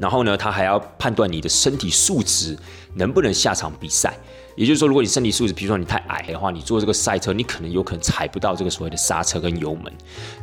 [0.01, 2.57] 然后呢，他还要判断你的身体素质
[2.95, 4.11] 能不能下场比赛。
[4.55, 9.93] 也就是说，如果你身体素质，比如说你太矮的话，你坐这个赛车，你可能有可能踩不到这个所谓的刹车跟油门。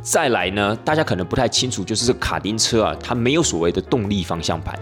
[0.01, 4.79] 再来呢，大家可能不太清楚，就是这卡丁车啊，它没有所谓的动力方向盘，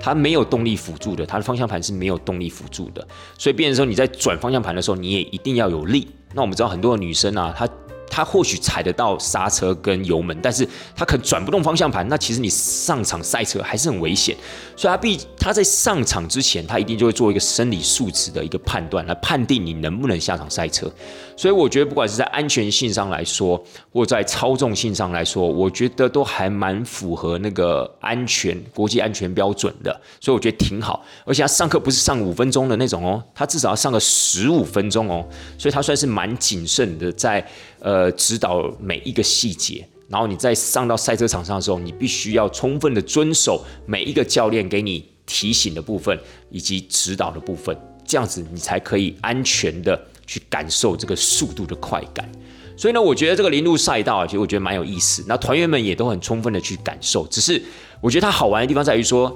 [0.00, 3.06] 它没有动力辅助的，它的方向盘是没有动力辅助的。
[3.38, 6.08] 所以，变成说你在转方向盘的时候，你也一定要有力。
[6.34, 7.68] 那我们知道很多的女生啊，她。
[8.16, 12.08] 他或许踩得到刹车跟油门，但是他可能转不动方向盘。
[12.08, 14.34] 那其实你上场赛车还是很危险，
[14.74, 20.90] 所以他必他在上场之前，他一定就会做一个生理数值的一个判断，来判定你能不能下场赛车。
[21.36, 30.00] 所以我觉得，不管是在安全性上来说，或在操纵性上来说，我觉得都还蛮符合那个安全国际安全标准的。
[30.18, 35.22] 所以我觉得挺好，而且他上课不是上五分钟的那种哦，他至少要上个十五分钟哦，
[35.58, 37.46] 所以他算是蛮谨慎的在。
[37.80, 46.18] 呃，指导每一个细节，然后你在上到赛车场上的时候，你必须要充分的遵守每一个教练给你提醒的部分
[46.50, 52.30] 以及指导的部分，这样子你才可以安全的去感受这个速度的快感。
[52.76, 55.24] 所以呢，我觉得这个零路赛道啊，其实我觉得蛮有意思。
[55.28, 57.62] 那团员们也都很充分的去感受，只是
[58.00, 59.34] 我觉得它好玩的地方在于说，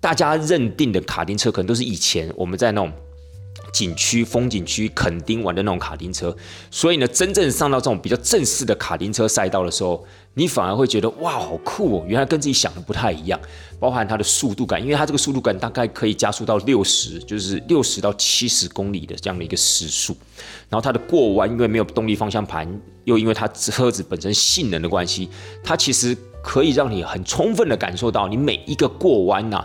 [0.00, 2.92] 大家认定的卡丁车可能都是以前我们在那种。
[3.72, 6.34] 景区、风景区、垦丁玩的那种卡丁车，
[6.70, 10.04] 所以呢，真正上到这种比较正式的卡丁车赛道的时候，
[10.34, 12.04] 你反而会觉得哇，好酷哦！
[12.06, 13.38] 原来跟自己想的不太一样，
[13.78, 20.16] 包含它的速度感，因为它这个速度感大概可以加速到六十，就是六十到七十公里的这样的一个时速。
[20.68, 22.68] 然后它的过弯，因为没有动力方向盘，
[23.04, 25.28] 又因为它车子本身性能的关系，
[25.62, 29.64] 它其实可以让你很充分的感受到，你每一个过弯呐。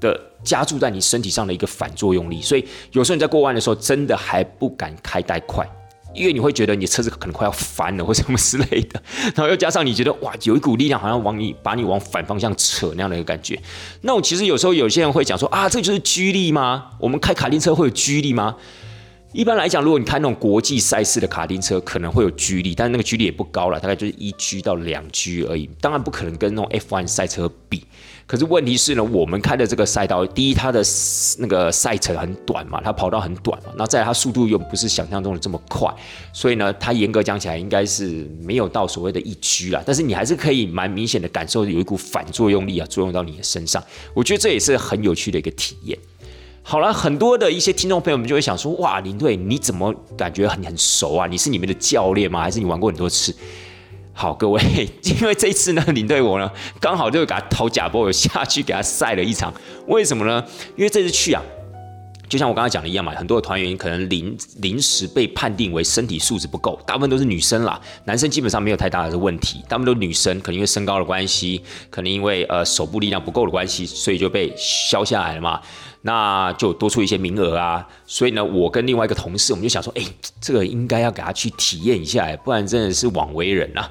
[0.00, 5.68] 的加注在你身体上的一个反作用力，所以有时候你在过弯的时候，真的还不敢开太快，
[6.14, 9.02] 因为你会觉得你车子可能快要翻了或什么之类的，
[9.34, 13.60] 然后又加上你觉得哇，有一股力量好像往你把你往反方向扯那样的一个感觉。
[14.00, 16.90] 那我其实有时候有些人会讲说啊，这就是居力吗？
[16.98, 18.56] 我们开卡丁车会有居力吗？
[19.32, 25.70] 一般来讲，如果你开那种国际赛事的卡丁车，可能会有居力，但是那个居力也不高了，大概就是一 G 到两 G 而已。
[25.80, 27.84] 当然不可能跟那种 F1 赛车比。
[28.30, 30.80] 可是问题是呢，我们开的这个赛道，第一它的
[31.38, 35.92] 那个赛程很短嘛，它跑道很短嘛，那再它速度又不是想象中的这么快，
[36.32, 39.82] 所以呢，它严格讲起来应该是没有到所谓的一居啦。
[39.84, 43.82] 但是你还是可以蛮明显的感受有一股反作用力啊，作用到你的身上。
[44.14, 45.98] 我觉得这也是很有趣的一个体验。
[46.62, 51.26] 好了，很多的一些听众朋友们就会想说，哇，林队你怎么感觉很很熟啊？
[51.26, 52.40] 你是你们的教练吗？
[52.40, 53.34] 还是你玩过很多次？
[54.20, 54.60] 好，各位，
[55.02, 59.50] 因为这一次呢，领队我呢刚好就给他掏假波，我下去给他晒了一场。
[59.86, 60.44] 为什么呢？
[60.76, 61.42] 因为这次去啊，
[62.28, 75.58] 就像我刚才讲的一样嘛，很多的团员可能临临时被判定为身体素质不够，大部分都是女生啦，男生基本上没有太大的问题，大部分都是女生，可能因为身高的关系，可能因为呃手部力量不够的关系，所以就被消下来了嘛。
[76.02, 80.02] 那就多出一些名额啊，所以呢，我跟另外一个同事，我们就想说，哎，
[80.40, 83.90] 这个应该要给他去体验一下，不然真的是枉为人啊，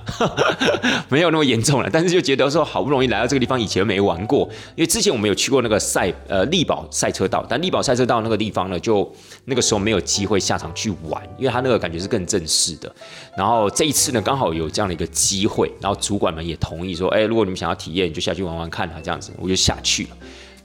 [1.09, 1.89] 没有那么严重了。
[1.91, 9.07] 但是就觉得说，好不容易来到这个地方，以前没玩过，因为之前我们有去过那个赛呃力宝赛车道，但力宝赛车道那个地方呢，就
[9.45, 12.91] 那个时候没有机会下场去玩，因为他那个感觉是更正式的。
[13.37, 20.09] 然后这一次呢，刚好有这样的一个机会，然后主管们也同意说，哎，如果你们想要体验，就下去玩玩看啊，这样子，我就下去了。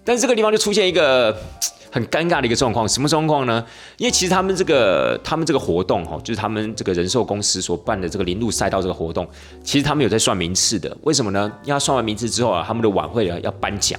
[0.04, 1.34] 但是这个地方就出现一个
[1.90, 3.64] 很尴尬的一个状况，什么状况呢？
[3.96, 9.26] 因为其实他们这个他们这个活动哈，就是他们这个人寿公司所办的这个零路赛道这个活动，
[9.62, 10.94] 其实他们有在算名次的。
[11.02, 11.50] 为什么呢？
[11.64, 13.98] 因为算完名次之后啊，他们的晚会啊要颁奖，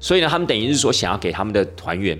[0.00, 2.16] 所以呢，他们等于是说想要给他们的团员。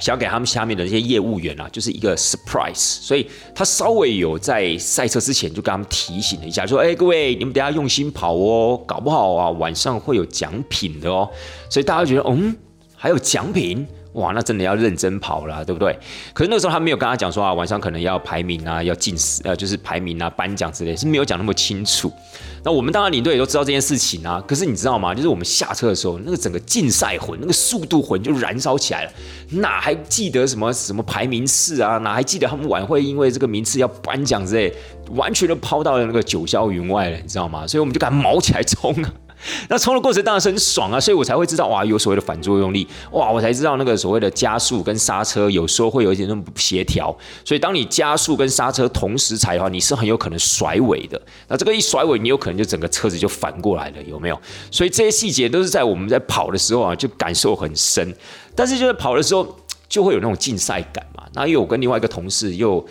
[0.00, 11.28] 想给他们下面的这些业务员啊，就是一个 surprise，所以他稍微有在赛车之前就跟他们提醒了一下，说：“哎，各位，你们等下用心跑哦，搞不好啊晚上会有奖品的哦。”
[11.70, 12.54] 所以大家觉得，嗯，
[12.94, 13.86] 还有奖品。
[14.16, 15.98] 哇，那真的要认真跑了，对不对？
[16.32, 22.10] 可是那时候他没有跟他讲说啊，晚上可能要排名啊，要进死呃，就是排名啊、颁奖之类，是没有讲那么清楚。
[22.64, 24.42] 那我们当然领队也都知道这件事情啊。
[24.48, 25.14] 可是你知道吗？
[25.14, 29.12] 就是我们下车的时候，那个整个竞赛魂、那个速度魂就燃烧起来了，
[29.50, 31.98] 哪还记得什么什么排名次啊？
[31.98, 34.72] 哪还记得他们晚会因为这个名次要颁奖之类，
[35.10, 37.66] 完全都抛到了那个九霄云外了，你知道吗？
[37.66, 39.12] 所以我们就敢毛起来冲啊！
[39.68, 51.20] 那冲的过程当然是很爽啊，所以我才会知道哇，有所谓的反作用力哇，我才知道那个所谓的加速跟刹车有时候会有一点那种不协调，所以当你加速跟刹车同时踩的话，你是很有可能甩尾的。
[51.48, 54.40] 那这个一甩尾，你有可能就整个车子就反过来了，有没有？
[54.70, 58.14] 所以这些细节都是在我们在跑的时候啊，就感受很深。
[58.54, 59.56] 但是就是跑的时候
[59.88, 61.24] 就会有那种竞赛感嘛。
[61.34, 62.84] 那因为我跟另外一个同事又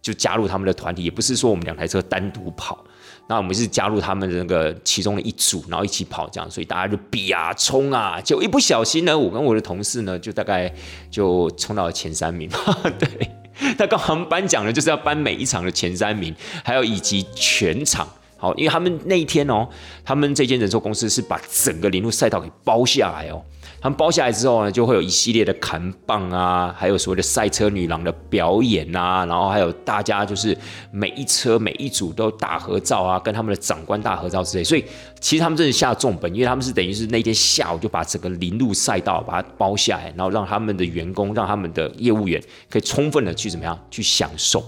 [0.00, 2.84] 就加入他们的团体，也不是说我们两台车单独跑。
[3.28, 10.70] 那我们是加入他们的那个其中的一组，然后一起跑这样，所以大家就比啊冲啊，就一不小心呢，我跟我的同事呢，就大概
[11.10, 12.50] 就冲到了前三名。
[12.98, 13.30] 对，
[13.78, 18.06] 那刚好颁奖呢，就是要颁每一场的前三名，还有以及全场。
[18.36, 19.68] 好，因为他们那一天哦，
[20.04, 23.40] 他们这间人寿公司是把整个林路赛道给包下来哦。
[23.82, 30.56] 他们包下来之后呢，就会有一系列的砍棒啊，还有所谓的赛车女郎的表演啊，然后还有大家就是
[30.92, 34.62] 每一车每一组都大合照啊，跟他们的长官大合照之类。
[34.62, 34.84] 所以
[35.18, 42.40] 其实他们真的下重本，因为他们是等于是那天下午就把整个林路赛道把它包下来，然后让他们的员工、让他们的业务员
[42.70, 44.64] 可以充分的去怎么样去享受。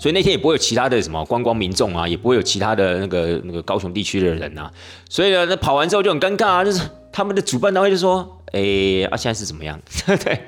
[0.00, 4.68] 所以那天也不会有其他的什么观光民众啊，也不会有其他的那个那个高雄地区的人啊。
[5.08, 6.80] 所以呢，那跑完之后就很尴尬啊，就是。
[7.12, 9.76] 他们的主办单位就说：“哎，啊，现在是怎么样？
[10.24, 10.40] 对，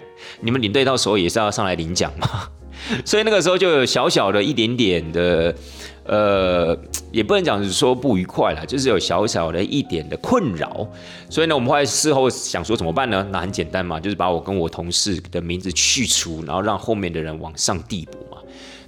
[0.42, 2.48] 你们领队到时候也是要上来领奖嘛。
[3.04, 5.52] 所以那个时候就有小小的一点点的，
[6.04, 6.78] 呃，
[7.10, 10.86] 也不能讲是说不愉快了，就是有小小的一点的困扰。
[11.28, 13.26] 所以呢，我们后来事后想说怎么办呢？
[13.32, 18.38] 那很简单嘛，就是把我跟我同事的名字去除，然后让后面的人往上递补嘛。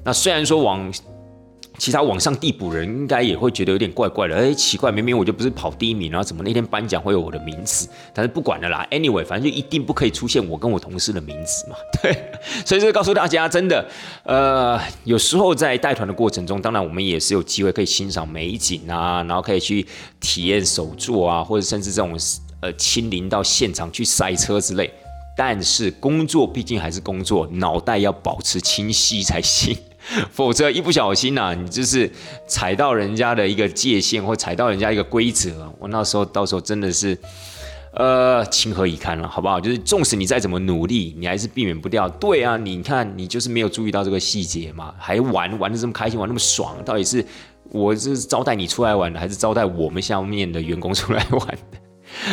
[0.05, 0.93] 那虽然说往。
[1.77, 7.89] 其他往上递补人应该也会觉得有点怪怪的，哎，奇怪，明明我就不是跑第一名，然后怎么那天颁奖会有我的名字？
[8.15, 11.75] 但是不管了啦，anyway，反正就一定不可以出现我跟我同事的名字嘛。
[12.01, 12.17] 对，
[12.65, 13.85] 所以这告诉大家，真的，
[14.23, 19.85] 呃，有时候在带团的过程中，当然我们也是有机会可以欣赏美景啊，然后可以去
[20.21, 22.17] 体验手作啊，或者甚至这种
[22.61, 24.89] 呃亲临到现场去赛车之类。
[25.37, 29.77] 但是工作毕竟还是工作，脑袋要保持清晰才行。
[30.31, 32.11] 否则一不小心呐，你就是
[32.47, 37.17] 踩到人家的一个界限，或踩到人家一个规则，我那时候到时候真的是，
[37.95, 39.61] 呃，情何以堪了，好不好？
[39.61, 42.09] 就是纵使你再怎么努力，你还是避免不掉。
[42.09, 47.25] 对啊，你看你就是没有注意到这个细节嘛，还玩玩的这么开心，玩那么爽，到底是
[47.71, 51.41] 我是招待你出来玩的，还是招待我们下面的员工出来玩
[51.73, 51.79] 的？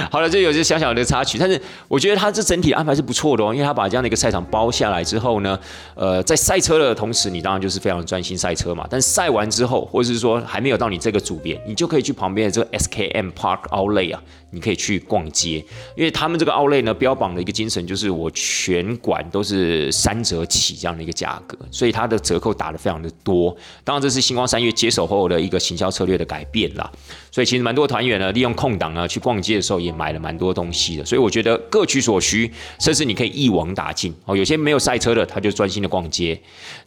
[0.10, 5.60] 好了，这有些小小的插曲，但是我觉得他这整体安排是不错的哦，因为他把这样的一个赛场包下来之后呢，
[5.96, 8.86] 呃，在赛车的同时，你当然就是非常专心赛车嘛。
[8.90, 14.24] 但赛完之后，或者是说还没有到你这个组别，你就可以去旁边的这个 SKM Park Outlet 啊。
[14.52, 15.64] 你可以去逛街，
[15.96, 23.56] 因为他们这个奥莱呢，标榜的一个精神就是我全馆都是三折起这样的一个价格，所以它的折扣打的非常的多。
[23.84, 26.92] 当然，这是星光三月接手后的一个行销策略的改变啦。
[27.32, 31.06] 所以其实蛮多团员呢，利用空档呢去逛街的时候，也买了蛮多东西的。
[31.06, 34.36] 所以我觉得各取所需，甚至你可以一网打尽哦。
[34.36, 36.36] 有些没有赛车的，他就专心的逛街；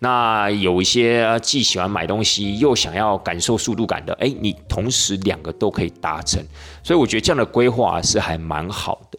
[0.00, 6.44] 那有一些既喜欢买东西又想要感受速度感的，哎，你同时两个都可以达成。
[6.82, 9.18] 所以我觉得这样的规划是还蛮好的。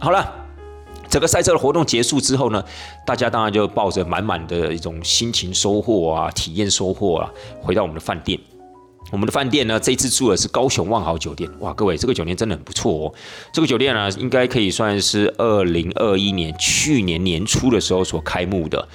[0.00, 0.28] 好了，
[1.08, 2.62] 整个赛车的活动结束之后呢，
[3.06, 7.30] 大家当然就抱着满满的一种心情收获啊，体验收获啊，
[7.62, 8.38] 回到我们的饭店。
[9.12, 11.48] 我们的饭店呢，这次住的是高雄万豪酒店。
[11.60, 13.14] 哇，各位，这个酒店真的很不错哦。
[13.52, 18.86] 这个酒店呢，应该可以算是二零二一年去年年初的时候所开幕的。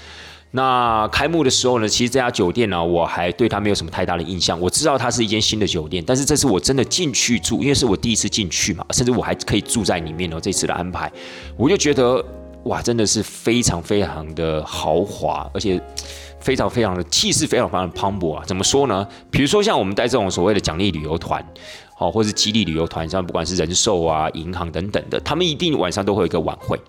[0.56, 4.60] 那开幕的时候呢，其实这家酒店呢，我还对它没有什么太大的印象。
[4.62, 10.40] 我知道它是一间新的酒店，但是这次我真的进去住，因为是我第一次进去嘛，甚至我还可以住在里面哦。
[10.40, 11.12] 这次的安排，
[11.58, 12.24] 我就觉得
[12.66, 15.82] 哇，真的是非常非常的豪华，而且
[16.40, 18.44] 非常非常的气势，非常非常的磅礴啊。
[18.46, 19.08] 怎么说呢？
[19.32, 21.44] 比如说像我们带这种所谓的奖励旅游团，
[21.96, 26.80] 好，或是激励旅游团，像不管是人寿啊、银行等等的，他们一定晚上都会有一个晚会。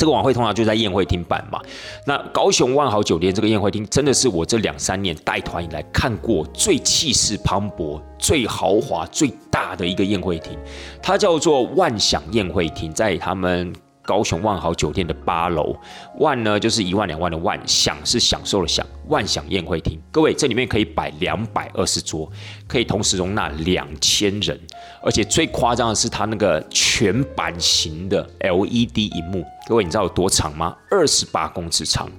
[0.00, 1.60] 这个晚会通常就在宴会厅办嘛。
[2.06, 10.58] 那高雄万豪酒店这个宴会厅，真的是我这两三年带团以来看过最气势磅礴、最豪华、最大的一个宴会厅。
[11.02, 13.70] 它叫做万享宴会厅，在他们。
[14.02, 15.76] 高雄万豪酒店的八楼，
[16.18, 20.00] 万呢就是一万两万的万，享是享受的享，万享宴会厅。
[20.10, 22.28] 各位，这里面可以摆两百二十桌，
[22.66, 24.58] 可以同时容纳两千人，
[25.00, 29.44] 而且最夸张的是它那个全版型的 LED 荧幕。
[29.70, 30.76] 各位，你知道有多长吗？
[30.90, 32.10] 二十八公尺长，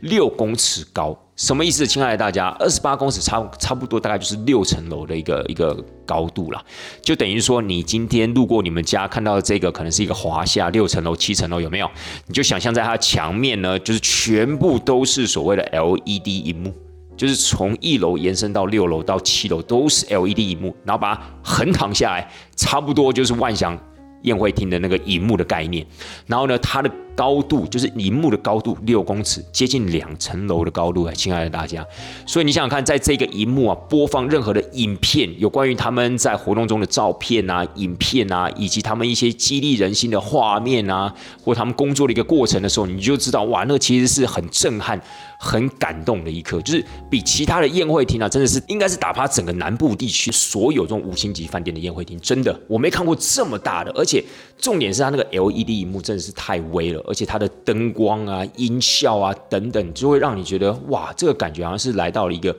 [0.00, 1.18] 六公尺高。
[1.36, 2.48] 什么意思，亲爱的大家？
[2.58, 6.62] 二十八公尺差差不多大概就是六层楼的一个一个高度了，
[7.00, 11.90] 就等于说你今天路过你们家看到的这个可能是一个华夏六层楼、七层楼，有没有？
[12.26, 16.74] 你就想象在它墙面呢，就是全部都是所谓的 LED 荧幕，
[17.16, 23.78] 就是从一楼延伸到六楼到七楼都是 LED 荧幕，然后把它横躺下来，差不多就是万象
[24.22, 25.86] 宴会厅的那个荧幕的概念。
[26.26, 31.84] 然后呢，它的高度就是荧幕的高度六公尺，接近两层楼的高度啊，亲爱的大家。
[32.26, 41.12] 所以你想想看，在这个荧幕啊播放任何的影片，有关于他们在活动中的照片啊、影片啊，以及他们一些激励人心的画面啊，
[41.42, 45.00] 或他们工作的一个过程的时候，你就知道哇，那其实是很震撼、
[45.40, 52.18] 很感动的一刻，就是比其他的宴会厅啊，真的是应该是打趴整个南部地区所有这种五星级饭店的宴会厅。
[52.20, 54.22] 真的，我没看过这么大的，而且
[54.58, 57.00] 重点是它那个 LED 荧幕真的是太微了。
[57.06, 62.54] 而且它的灯光啊、音效啊等等，就会让你觉得哇，这个感觉好像是来到了一个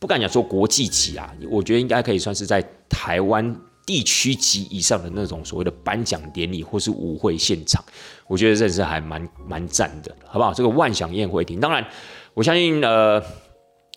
[0.00, 3.56] 不敢讲说国际级啊，我觉得应该可以算是在台湾
[3.86, 7.82] 地区级以上的那种所谓的颁奖典礼或是舞会现场，
[8.26, 10.52] 我觉得认识还蛮蛮赞的，好不好？
[10.52, 11.86] 这个万想宴会厅，当然
[12.34, 13.22] 我相信呃。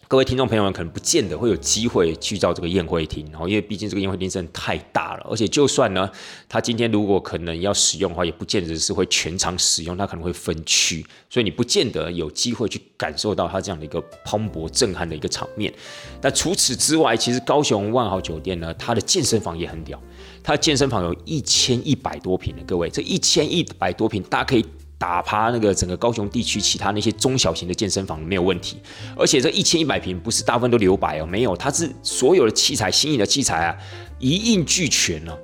[0.10, 6.10] 各位听众朋友们可能不见得会有机会去到这个宴会厅，然后因为毕竟这个宴会厅真的太大了，而且就算呢，
[6.47, 15.72] 他今天如果可能要使用的话，也不见得是会全场使用，他可能会分区，所以你不见得有机会去感受到他这样的一个磅礴震撼的一个场面。
[16.20, 20.01] 但除此之外，其实高雄万豪酒店呢，它的健身房也很屌，
[20.41, 24.66] 它的健身房有一千一百多平的，各位，这一千一百多平，大家可以。
[24.99, 28.77] 打趴那个整个高雄地区其他那些中小型的健身房没有问题，
[29.17, 33.77] 而且这一千一百平不是大部分都留白哦，没有，它是所有的器材新颖的器材啊
[34.19, 35.39] 一应俱全了。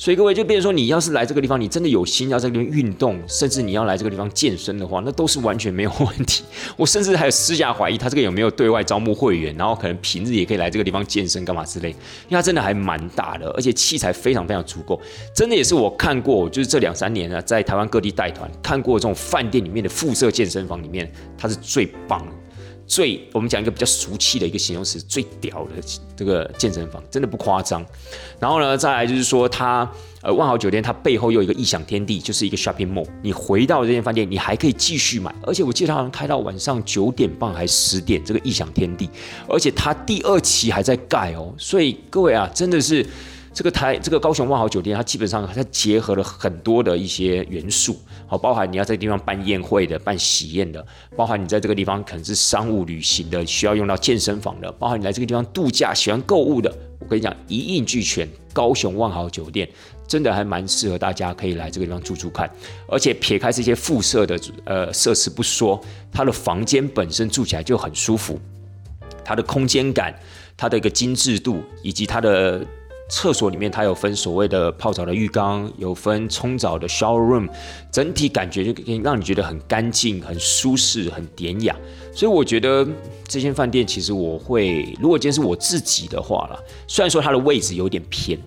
[0.00, 6.42] 所以各位就变成说，你要是来这个地方，你真的有心要在这边运动，甚至你要来这个地方健身的话，那都是完全没有问题。
[6.78, 11.90] 我甚至还有私下怀疑他这个有没有对外招募会员，然后可能平日也可以来这个地方健身干嘛之类。
[11.90, 11.96] 因
[12.30, 14.98] 为它真的还蛮大的，而且器材非常非常足够，
[15.34, 22.32] 真的也是我看过，就是这两三年呢，在台湾各地带团看过这种饭店里面的附设健身房里面，它是最棒的。
[22.90, 25.70] 最我们讲一个比较俗气的一个形容词，最屌的
[26.16, 27.86] 这个健身房，真的不夸张。
[28.40, 29.88] 然后呢，再来就是说，它
[30.22, 33.06] 呃万豪酒店它背后又有一个异想天地，就是一个 shopping mall。
[33.22, 39.08] 你回到这间饭店，你还可以继续买，而且我记得它好像开到晚上九点半还十点，这个异想天地。
[39.48, 43.06] 而且它第二期还在盖哦，所以各位啊，真的是
[43.60, 47.94] 这个台这个高雄万豪酒店，它基本上它结合了很多的一些元素，
[48.26, 50.82] 好，包含你要在地方办宴会的、办喜宴的，
[51.14, 58.26] 包含你在这个地方可能是商务旅行的，需要用到健身房的，包含你来这个地方度假、喜欢购物的，我跟你讲一应俱全。
[58.54, 59.68] 高雄万豪酒店
[60.08, 62.50] 真的还蛮适合大家可以来这个地方住住看，
[62.88, 65.78] 而且撇开这些附设的呃设施不说，
[66.10, 68.40] 它的房间本身住起来就很舒服，
[69.22, 70.18] 它的空间感。
[70.56, 72.62] 它的一个精致度，以及它的
[73.10, 77.48] 厕所里面，它有分所谓的泡澡的浴缸，有分冲澡的 shower room，
[77.90, 81.76] 整体感觉就可以让你觉得很干净、很舒适、很典雅。
[82.14, 82.86] 所以我觉得
[83.26, 88.38] 这间饭店，其实我会，如果今天是我自己的话啦，虽然说它的位置有点偏。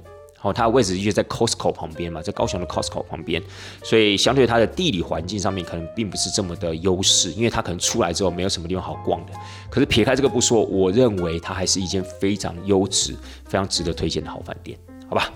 [0.43, 3.41] 哦，它的位置就在 Costco 旁边嘛，在高雄的 Costco 旁边，
[3.81, 9.31] 所以相对它的地理环境上面可能并不是这么的优势，因为它可能出来之后没有什么地方好逛的。
[9.69, 13.15] 可是撇开这个不说，我认为它还是一间非常优质、
[13.45, 14.77] 非常值得推荐的好饭店，
[15.09, 15.31] 好吧？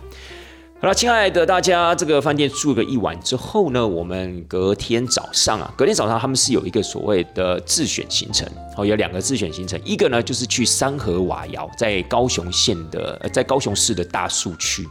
[0.79, 14.87] 好了，亲爱的大家，这个饭店住个一晚之后呢，我们隔天早上啊，隔天早上他们是有一个所谓的自选行程，哦，有两个自选行程，一个呢就是去三河瓦窑，在高雄县的，在高雄市的大树区。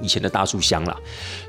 [0.00, 0.96] 以前的大树乡啦，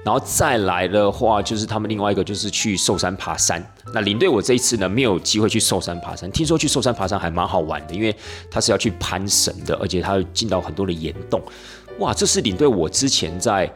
[0.04, 3.64] 然后再来的话，就是他们另外一个就是去寿山爬山。
[3.94, 8.16] 那领队我这一次呢没有机会去寿山爬山，听说去寿山爬山还蛮好玩的，因为
[8.52, 11.42] 他是要去攀绳的，而且他进到很多的岩洞。
[12.00, 13.72] 哇，这是领队我之前在。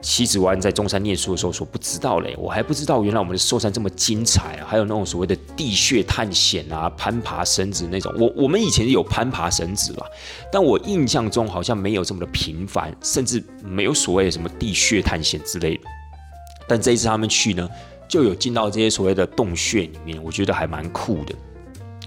[0.00, 4.66] 西子湾在中山念书的时候，说不知道嘞，我还不知道原来我们的寿山这么精彩啊！
[4.68, 8.14] 还有那种所谓的地穴探险啊、攀爬绳子那种。
[8.16, 10.06] 我我们以前有攀爬绳子吧，
[10.52, 15.82] 但我印象中好像没有这么的频繁，甚至没有所谓的什么地穴探险之类的。
[16.68, 17.68] 但这一次他们去呢，
[18.08, 21.34] 就有进到这些所谓的洞穴里面，我觉得还蛮酷的，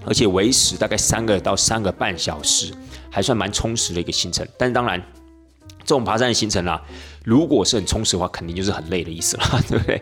[0.06, 2.74] 而且维持大概三个到三个半小时，
[3.10, 4.48] 还算蛮充实的一个行程。
[4.58, 5.04] 但当然，
[5.84, 6.82] 这种爬山的行程啊。
[7.24, 10.02] 如果是很充实的话，肯定就是很累的意思了， 对不对？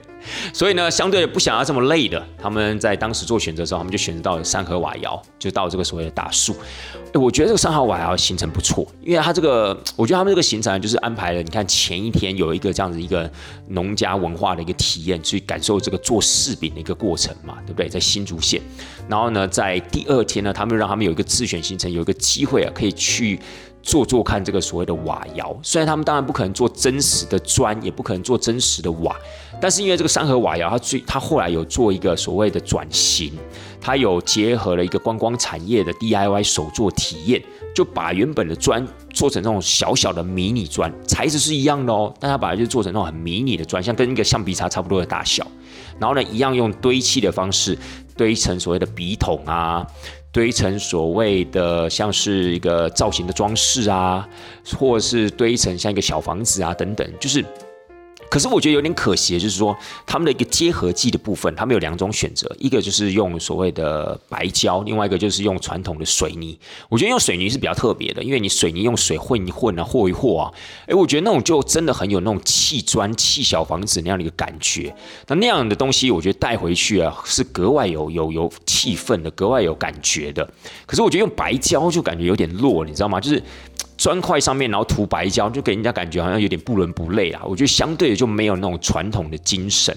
[0.53, 6.55] 所以呢，相对不想要这么累的，他们在当时做选择的时候，他们就选择到了三河瓦窑，就到这个所谓的大树。
[7.13, 13.29] 我觉得这个三河瓦窑行程不错，因为它这个，我觉得他们这个行程就是安排了，你看前一天有一个这样子一个
[13.67, 17.89] 农家文化的一个体验，去感受这个做柿饼的一个过程嘛，对不对？
[17.89, 18.61] 在新竹县，
[19.09, 23.37] 然后呢，在第二天呢，他们让他们有一个自选行程，有一个机会啊，可以去。
[23.81, 29.15] 做做看这个所谓的瓦窑，虽然他们当然不可能做真实的砖，也不可能做真实的瓦，
[29.61, 33.33] 但是因为这个三河瓦窑，它最它后来有做一个所谓的转型，
[33.79, 37.41] 它有结合了一个观光产业的 DIY 手作体验，
[37.73, 45.47] 就把原本的砖做成那种小小的迷你砖，材质是一样的哦，但它把它就做成那种很迷你的砖，像跟一个橡皮擦差不多的大小，
[45.97, 47.77] 然后呢，一样用堆砌的方式
[48.15, 49.87] 堆成所谓的笔筒啊。
[50.31, 54.27] 堆成所谓的像是一个造型的装饰啊，
[54.77, 57.43] 或是堆成像一个小房子啊等等，就是。
[58.29, 59.75] 可是我觉得有点可惜，就是说
[60.05, 66.57] 他们的一个结合剂的部分，他们有两种选择，一个就是用所谓的白胶，另外一个就是用传统的水泥。
[66.89, 70.53] 我觉得用水泥是比较特别的，因为你水泥用水混一混啊，和一和啊，
[70.85, 74.95] 诶，我觉得那种就真的很有那种砌砖砌小房子那样的一个感觉。
[75.27, 80.47] 那那样的东西，我觉得带回去啊，是格外有有有气氛的，格外有感觉的。
[80.85, 83.19] 可是我觉得用白胶就感觉有点弱，你知道吗？
[83.19, 83.41] 就是。
[83.99, 87.41] 砖块上面，然后涂白胶，就给人家感觉好像有点不伦不类啊。
[87.43, 89.93] 我觉得相对的就没有那种传统的精神，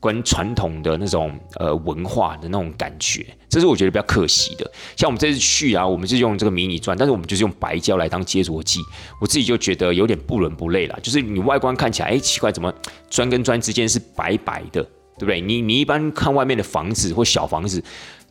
[0.00, 4.68] 跟传统的那种呃文化的那种感觉，这是我觉得比较可惜的。
[4.96, 8.80] 像我们这次去啊，我们是用这个迷你砖，但是我们就是用白胶来当接着剂，
[9.20, 10.98] 我自己就觉得有点不伦不类了。
[11.00, 12.74] 就是你外观看起来，哎，奇怪，怎么
[13.08, 14.82] 砖跟砖之间是白白的，
[15.16, 15.40] 对不对？
[15.40, 17.80] 你你一般看外面的房子或小房子。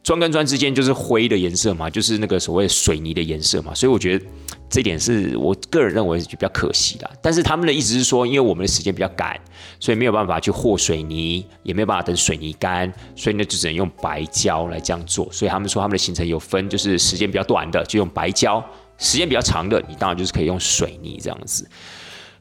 [0.04, 4.26] 砖跟砖之间就是灰的颜色嘛，就是那个所谓水泥的颜色嘛，所以我觉得
[4.74, 7.08] 这点是我个人认为是比较可惜的。
[7.22, 9.40] 但是他们的意思是说，因为我们的时间比较赶，
[9.80, 15.32] 所以没有办法去和水泥，也没有办法等水泥干，所以呢就只能用白胶来这样做。
[15.32, 18.66] 所以他们说他们的行程有分，就是时间比较短的就用白胶，
[18.98, 21.70] 时间比较长的你当然就是可以用水泥这样子。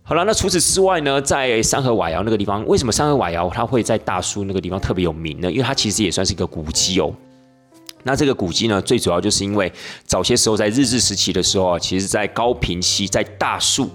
[0.03, 5.53] 好了，那除此之外呢，在三河瓦窑那个地方，为什么三河瓦窑它会在大叔那个地方特别有名呢？
[5.53, 7.14] 因为它其实也算是一个古迹哦。
[8.05, 9.72] 那这个古迹呢，最主要就是因为
[10.05, 13.90] 早些时候在日治时期的时候啊，其实，在高平溪在大树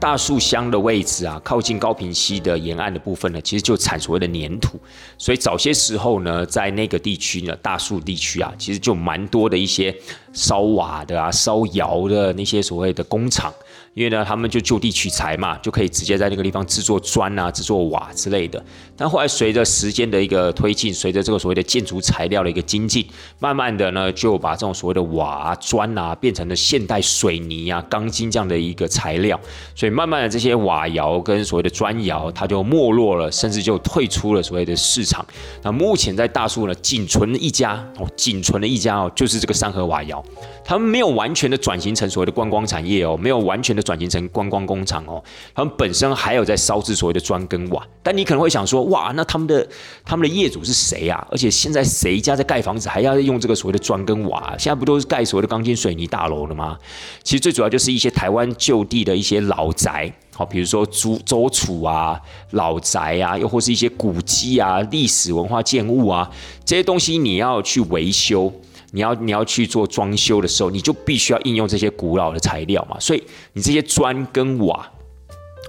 [0.00, 4.80] 大树乡的位置啊，靠近高平溪的沿岸的部分呢，其实就产所谓的粘土，
[5.16, 9.94] 所以早些时候呢，在那个地区呢，大树地区啊，其实就蛮多的一些
[10.32, 13.52] 烧瓦的啊、烧窑的那些所谓的工厂。
[13.94, 18.62] 因为呢，他们就就地取材嘛，就可以直接在那个地方制作砖啊、制作瓦之类的。
[18.96, 23.06] 但后来随着时间的一个推进，随着这个所谓的建筑材料的一个精进，
[23.38, 29.38] 慢慢的呢，就把这种所谓的瓦砖啊，变成了现代水泥啊、钢筋这样的一个材料。
[29.74, 35.22] 所以慢慢的这些瓦窑跟所谓的砖窑，它就没落了，甚至就退出了所谓的市场。
[35.62, 40.24] 那目前在大树呢，仅存一家哦，仅存的一家哦，就是这个三和瓦窑。
[40.64, 45.22] 他们没有完全的转型成所谓的观光产业哦，没有完全的转型成观光工厂哦，
[45.54, 47.86] 他们本身还有在烧制所谓的砖跟瓦。
[48.02, 49.66] 但你可能会想说，哇，那他们的
[50.04, 51.26] 他们的业主是谁啊？
[51.30, 54.54] 而且现在谁家在盖房子还要用这个所谓的砖跟瓦？
[54.58, 56.76] 现在不都是盖所谓的钢筋水泥大楼了吗？
[57.22, 62.20] 其实最主要就是一些台湾旧地的一些老宅，好，比如说租周楚啊、
[62.50, 66.28] 老宅啊，又或是一些古迹啊、历史文化建物啊，
[66.64, 68.52] 这些东西你要去维修。
[68.92, 73.22] 你要你要去做装修的时候，你就必须要应用这些古老的材料嘛，所以
[73.52, 74.88] 你这些砖跟瓦。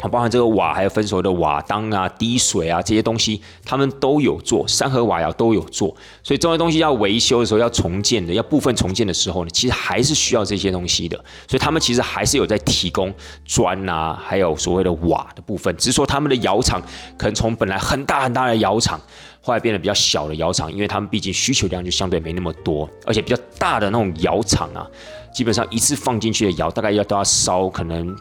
[0.10, 5.96] 包含这个瓦，还有分所谓的瓦当啊、滴水啊这些东西，他们都有做，三和瓦窑都有做。
[6.22, 11.18] 所以这些东西要维修的时候，要重建的，要部分重建的时候呢，其实还是需要这些东西的。
[11.48, 13.14] 所以他们其实还是有在提供
[13.46, 15.76] 砖啊，还有所谓的瓦的部分。
[15.78, 16.82] 只是说他们的窑厂
[17.18, 19.00] 可能从本来很大很大的窑厂，
[19.42, 24.86] 后来变得比较小的窑厂，因为他们毕竟需求量就相对没那么多，而且比较大的那种窑厂啊，
[25.34, 28.16] 基本上一次放进去的窑大概要都要烧可能。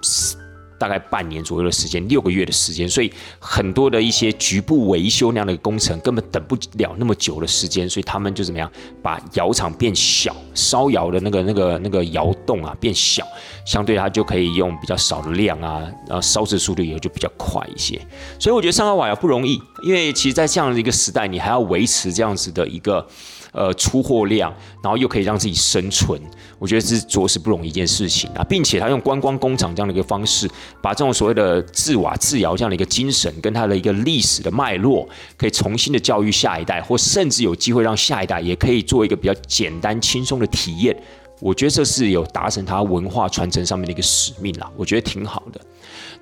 [0.82, 3.08] 大概半年左右的时间，六个月的时间，所以
[3.38, 8.68] 很多的一些局部维修那样的工程根本等不了那么久的时间，所以他们就怎么样
[9.00, 13.24] 把窑厂变小，烧窑的那个那个那个窑洞啊变小，
[13.64, 17.96] 相对它就可以用比较少的量啊，然后烧制速度也就比较快一些。
[18.40, 23.06] 所以我觉得上海瓦窑不容易，因为其实在这样的一个时代，你还要维持这样子的一个。
[23.52, 24.50] 呃，出货量，
[24.82, 26.18] 然后又可以让自己生存，
[26.58, 30.50] 我觉得是着实不容易一件事情啊，并且他用观光工厂这样的一个方式，
[30.80, 40.96] 把这种所谓的制瓦制窑这样的一个精神，跟他的一个历史的脉络，可以重新的教育下一代，或甚至有机会让下一代也可以做一个比较简单轻松的体验。
[41.38, 45.60] 我觉得这是有达成他文化传承上面的一个使命啦，我觉得挺好的。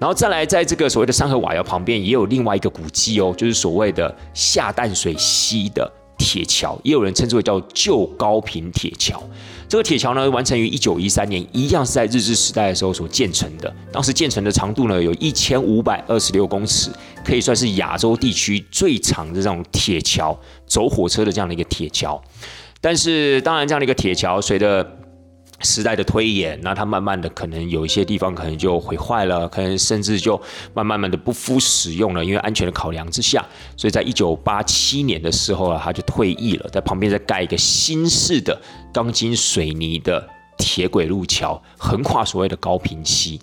[0.00, 5.92] 然后再来，在这个所谓的三河瓦窑旁边，也有另外一个古迹哦，就是所谓的下淡水溪的。
[6.20, 9.20] 铁桥也有人称之为叫旧高平铁桥。
[9.66, 13.72] 这个铁桥呢，完成于一九一三年，一样是在日治时代的时候所建成的。
[13.90, 16.90] 当时建成的长度呢，有一千五百二十六公尺，
[17.24, 22.20] 可以算是亚洲地区最长的这种铁桥，走火车的这样的一个铁桥。
[22.80, 24.84] 但是，当然这样的一个铁桥，随着
[25.62, 30.40] 时代的推演，那它慢慢的可能有一些地方可能就毁坏了，可能甚至就
[30.74, 33.44] 慢慢慢的不敷使用了，因为安全的考量之下，
[33.76, 38.60] 所以在一九八七年的时候啊，它就退役了，在旁边再盖一个新式的
[38.92, 40.28] 钢筋水泥的。
[40.60, 43.40] 铁轨路桥横跨所谓的高平溪，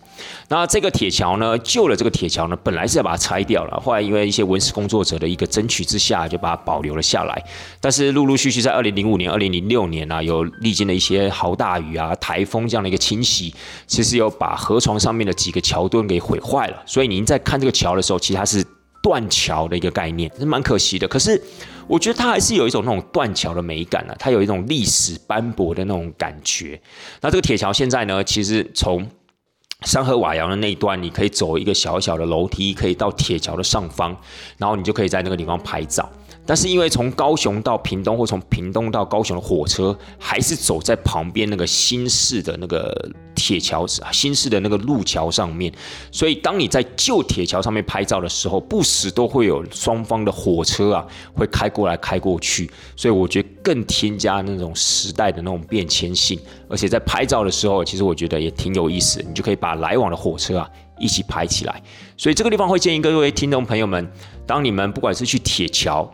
[0.47, 7.43] 那这个铁桥呢，旧了这个铁桥呢，本来是要把它拆掉了，后来因为一些文史工作者的一个争取之下，就把它保留了下来。
[7.81, 13.53] 但是陆陆续续在二零零五年、二零零六年啊，有历经了一些豪大雨啊、台风这样的一个侵袭，
[13.87, 16.77] 其实有把河床上面的几个桥墩给毁坏了。
[16.85, 18.63] 所以您在看这个桥的时候，其实它是
[19.01, 21.07] 断桥的一个概念，是蛮可惜的。
[21.07, 21.41] 可是。
[21.87, 26.79] 我觉得它还是有一种那种断桥的美感啊，它有一种历史斑驳的那种感觉。
[27.21, 29.07] 那这个铁桥现在呢，其实从
[29.83, 34.15] 三河瓦窑的那一段，你可以走一个小小的楼梯，可以到铁桥的上方，
[34.57, 36.09] 然后你就可以在那个地方拍照。
[36.45, 45.71] 但是因为从高雄到屏东，或从屏东到高雄的火车，还是走在旁边那个新式的那个铁桥新式的那个路桥上面，
[46.11, 60.67] 所以当你在旧铁桥上面拍照的时候，不时都会有双方的火车啊会开过来开过去，所以我觉得更添加那种时代的那种变迁性，而且在拍照的时候，其实我觉得也挺有意思，你就可以把来往的火车啊
[60.99, 61.81] 一起拍起来。
[62.17, 64.11] 所以这个地方会建议各位听众朋友们，
[64.47, 66.11] 当你们不管是去铁桥，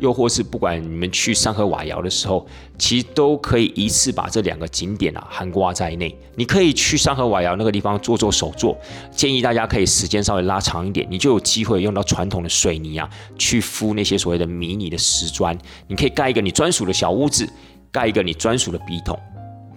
[0.00, 2.46] 又或是不管你们去三河瓦窑的时候，
[2.78, 6.16] 其实都可以一次把这两个景点啊含挂在内。
[6.36, 8.76] 你可以去三河瓦窑那个地方做做手作，
[9.10, 15.56] 建议大家可以时间稍微拉长一点，你就有机会用到传统的水泥啊去敷那些所谓的迷你的石砖。
[15.86, 17.48] 你可以盖一个你专属的小屋子，
[17.90, 19.18] 盖一个你专属的笔筒。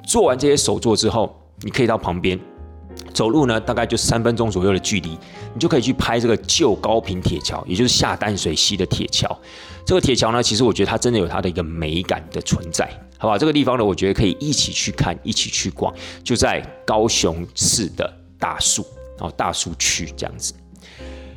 [0.05, 2.39] 做完这些手作之后，你可以到旁边
[3.13, 5.17] 走路呢，大概就三分钟左右的距离，
[5.53, 9.37] 你就可以去拍这个旧高平铁桥，也就是下淡水溪的铁桥。
[9.85, 12.85] 这个铁桥呢，其实我觉得它真的有它的一个美感的存在，
[13.17, 13.37] 好不好？
[13.37, 15.93] 这个地方呢，我觉得可以一起去看，一起去逛，
[16.23, 18.85] 就在高雄市的大树，
[19.17, 20.53] 然后大树区这样子。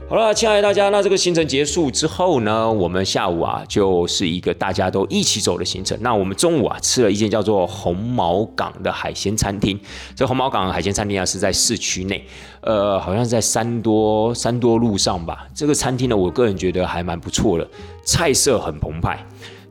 [0.07, 5.97] 好了，亲爱的大家，那这个行程结束之后呢，我们下午啊就是一个大家都一起走的行程。
[6.03, 9.81] 那我们中午啊吃了一间叫做红毛港的海鲜餐厅。
[10.15, 12.23] 这红毛港海鲜餐厅啊是在市区内，
[12.61, 15.49] 呃，好像在三多三多路上吧。
[15.55, 17.67] 这个餐厅呢，我个人觉得还蛮不错的，
[18.05, 19.19] 菜色很澎湃。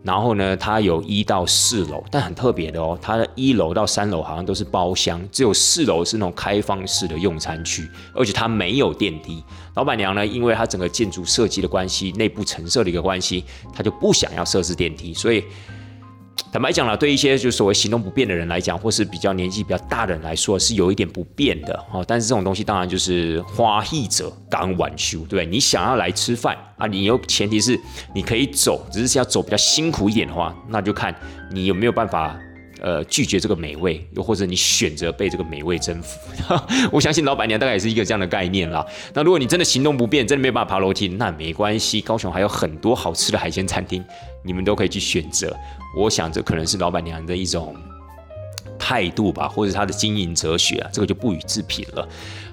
[0.04, 9.44] 然后呢，它有一到四楼，但很特别的哦，它的一楼到三楼好像都是包厢，只有四楼是那种开放式的用餐区，而且它没有电梯。
[9.76, 13.44] 老板娘呢，因为它整个建筑设计的关系，内部陈设的一个关系，
[13.74, 15.44] 她就不想要设置电梯，所以。
[16.52, 22.06] 坦白讲了，对一些就所谓行动不便的人来讲，或是比较年纪比较大的人来说，是有一点不便的哦。
[22.08, 25.46] 但是这种东西当然就是花艺者刚晚休，对？
[25.46, 27.80] 你想要来吃饭啊，你又前提是
[28.14, 31.16] 你可以走，只是要走比较辛苦一点的话，那就看
[31.52, 32.38] 你有没有办法。
[32.84, 36.20] 呃，拒绝这个美味，又或者你选择被这个美味征服，
[36.92, 38.86] 我相信老板娘大概也是一个这样的概念啦。
[39.14, 44.04] 那如果你真的行动不便，真的没办法爬楼梯，那没关系，高雄还有很多好吃的海鲜餐厅，
[44.44, 45.56] 你们都可以去选择。
[45.96, 47.74] 我想这可能是老板娘的一种
[48.78, 52.06] 态度吧，或者她的经营哲学啊，这个就不予置评了。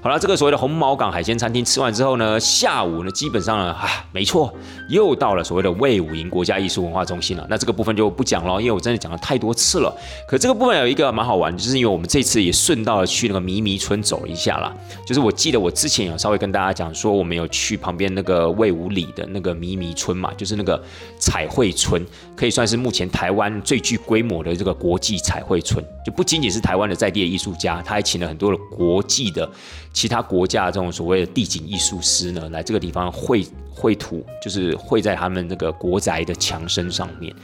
[0.02, 4.50] 好了，这个所谓的红毛港海鲜餐厅吃完之后呢，下午呢基本上呢啊，没错，
[4.88, 7.46] 又到了所谓的魏武营国家艺术文化中心了。
[7.50, 9.94] 那这个部分就不讲了，因为我真的讲了太多次了。
[10.26, 14.74] 可这个部分有一个蛮好玩，就是因为我们这次也顺道去那个迷迷村走了一下啦。
[15.06, 20.82] 就是我记得我之前有稍微跟大家讲说，我们有去旁边那个魏武里的那个迷迷村嘛，就是那个
[21.18, 22.02] 彩绘村，
[22.34, 25.84] 可以算是目前台湾最具规模的这个国际彩绘村。
[26.06, 29.46] 就不仅仅是台湾的在地的艺术家，他还请了很多的国际的。
[29.92, 37.34] 其他国家这种所谓的地景艺术师呢，来这个地方绘绘图，就是绘在他们那个国宅的墙身上面。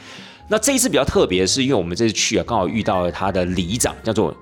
[0.49, 4.35] 那这一次比较特别的是，因为我们这次去啊，刚好遇到了他的里长，叫做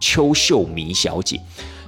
[0.00, 1.38] 邱秀弥小姐。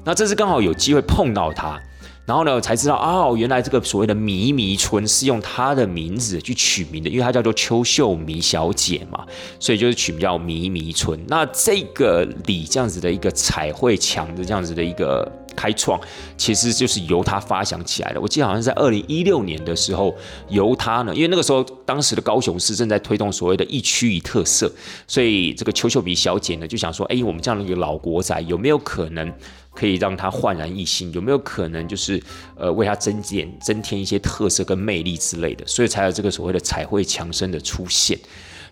[0.04, 1.80] 那这次刚好有机会碰到她。
[2.26, 9.26] 然后呢，才知道哦，原来这个所谓的迷迷村是用她的名字去取名的，因为她叫做邱秀迷小姐嘛，
[9.60, 11.22] 所以就是取名叫迷迷村。
[11.28, 16.00] 那这个里这样子的一个彩绘墙的这样子的一个开创，
[16.36, 18.20] 其实就是由他发想起来的。
[18.20, 20.14] 我记得好像在二零一六年的时候，
[20.48, 24.70] 由他呢，因为那个时候当时的高雄市正在推动所谓的一区一特色，
[25.06, 29.32] 所以这个邱秀比小姐呢就想说，哎，我们这样的一个老国宅有没有可能？
[29.76, 32.22] 可以让他焕然一新，有没有可能就是
[32.56, 38.16] 呃为他增减增添一些特色跟魅力之类的，所以才有这个所谓的彩绘强生的出现。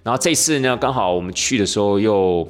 [0.05, 2.49] 然后这次呢，刚好我们去的时候又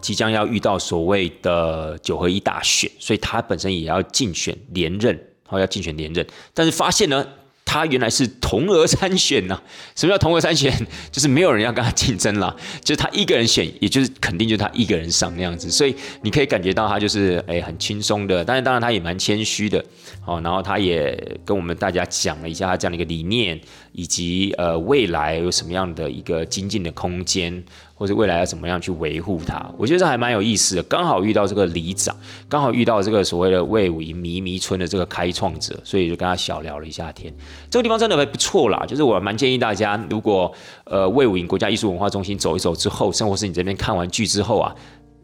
[0.00, 7.26] 即将要遇到所谓的九合一大选，所以他本身也要竞选连任，好要竞选连任，但是发现呢。
[7.72, 9.62] 他原来是同额参选呢？
[9.94, 10.76] 什么叫同额参选？
[11.12, 15.70] 就是没有人要跟他竞争了， 就是他一个人选，也就是肯定就他一个人上那样子。
[15.70, 19.78] 所以你可以感觉到他就是哎很轻松的，但是当然他也蛮谦虚的
[20.26, 20.40] 哦。
[20.42, 23.60] 然后他也跟我们大家讲了一下他这样的一个理念，
[23.92, 27.62] 以及呃未来有什么样的一个精进的空间。
[28.00, 29.62] 或者未来要怎么样去维护它？
[29.76, 30.82] 我觉得这还蛮有意思的。
[30.84, 32.16] 刚好遇到这个里长，
[32.48, 37.30] 刚好遇到这个所谓的魏武营迷迷村的这个开创者，所以就跟他小聊了一下天。
[37.68, 40.50] 这个地方真的还不错啦，就是我蛮建议大家，如果
[40.84, 44.74] 呃魏武营国家艺术文化中心走一走之后，生活是你这边看完剧之后啊。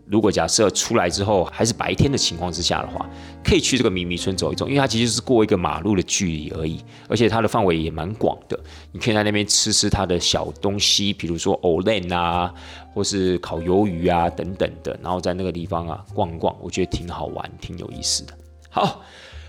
[0.09, 3.09] 如果假设出来之后还是白天的情况之下的话，
[3.43, 8.59] 可以去这个迷迷村走一走，因为它其实是过一个马路的距离而已，而且它的范围也蛮广的。
[8.93, 12.53] 你可以在那边吃吃它的小东西，比如说藕链啊，
[12.95, 18.33] 或是烤鱿鱼啊等等的，然后在那个地方啊逛逛，我觉得挺好玩，挺有意思的。
[18.71, 19.03] 好，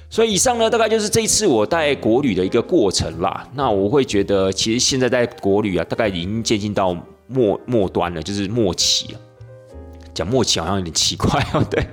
[0.09, 3.47] 所以以上呢，大概就是这一次我带国旅的一个过程啦。
[3.53, 6.97] 那我会觉得，其实现在在国旅啊，大概已经接近到
[7.27, 9.19] 末末端了，就是末期了。
[10.17, 11.87] 讲默契好像有点奇怪哦， 对，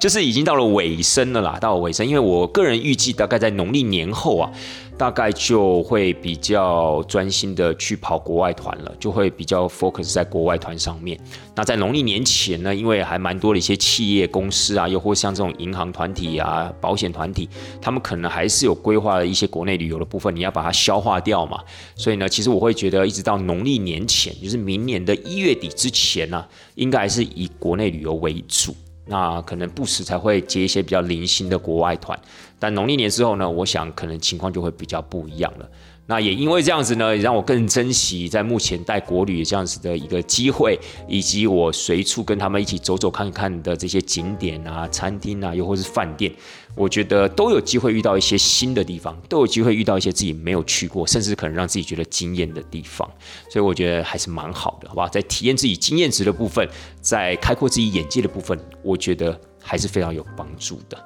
[0.00, 4.50] 就是已经到了尾声了啦，到了尾声，因为我个人预计大概在农历年后啊。
[4.98, 11.16] 大概就会比较专心的去跑国外团了，就会比较 focus 在国外团上面。
[11.54, 17.48] 那在农历年前呢，因为还蛮多的一些企业公司啊，又或像这种银行团体啊、保险团体，
[17.80, 21.62] 他们可能还是有规划了一些国内旅游的部分，你要把它消化掉嘛。
[21.94, 26.44] 所以呢，其实我会觉得，一直到农历年前，就是明年的一月底之前呢，
[26.74, 28.74] 应该还是以国内旅游为主。
[29.08, 32.18] 那可能不时才会接一些比较零星的国外团，
[32.58, 35.68] 但农历年之后呢，我想可能情况就会比较不一样了。
[36.10, 46.32] 那也因为这样子呢，也让我更珍惜在目前带国旅这样子的一个机会，以及我随处跟他们一起走走看看的这些景点啊、餐厅啊，又或是饭店，
[46.74, 53.06] 我觉得都有机会遇到一些新的地方，都有机会遇到一些自己没有去过，甚至可能让自己觉得惊艳的地方。
[53.50, 55.06] 所以我觉得还是蛮好的，好吧？
[55.08, 56.66] 在体验自己经验值的部分，
[57.02, 60.98] 在开阔自己眼界的部分，我觉得还是非常有帮助的。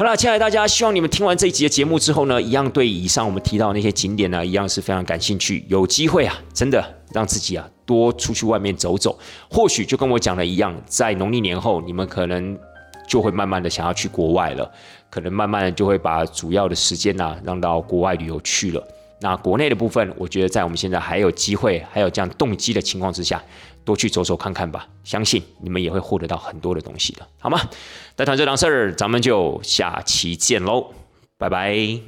[0.00, 5.62] 好了，亲爱的大家，希望你们听完这一集的节目之后呢，一样对以上我们提到那些景点呢，一样是非常感兴趣。
[5.68, 6.82] 有机会啊，真的
[7.12, 9.18] 让自己啊多出去外面走走，
[9.50, 12.58] 或许就跟我讲的一样，在农历年后，你们可能
[13.06, 14.72] 就会慢慢的想要去国外了，
[15.10, 18.82] 可能慢慢的就会把主要的时间呢让到国外旅游去了。
[19.22, 23.42] 那国内的部分，我觉得在我们现在还有机会，还有这样动机的情况之下，
[23.84, 27.58] 多去走走看看吧，相信你们也会获得到很多的东西的，好吗？
[28.14, 30.92] 带团这档事儿，咱们就下期见喽，
[31.38, 32.00] 拜拜。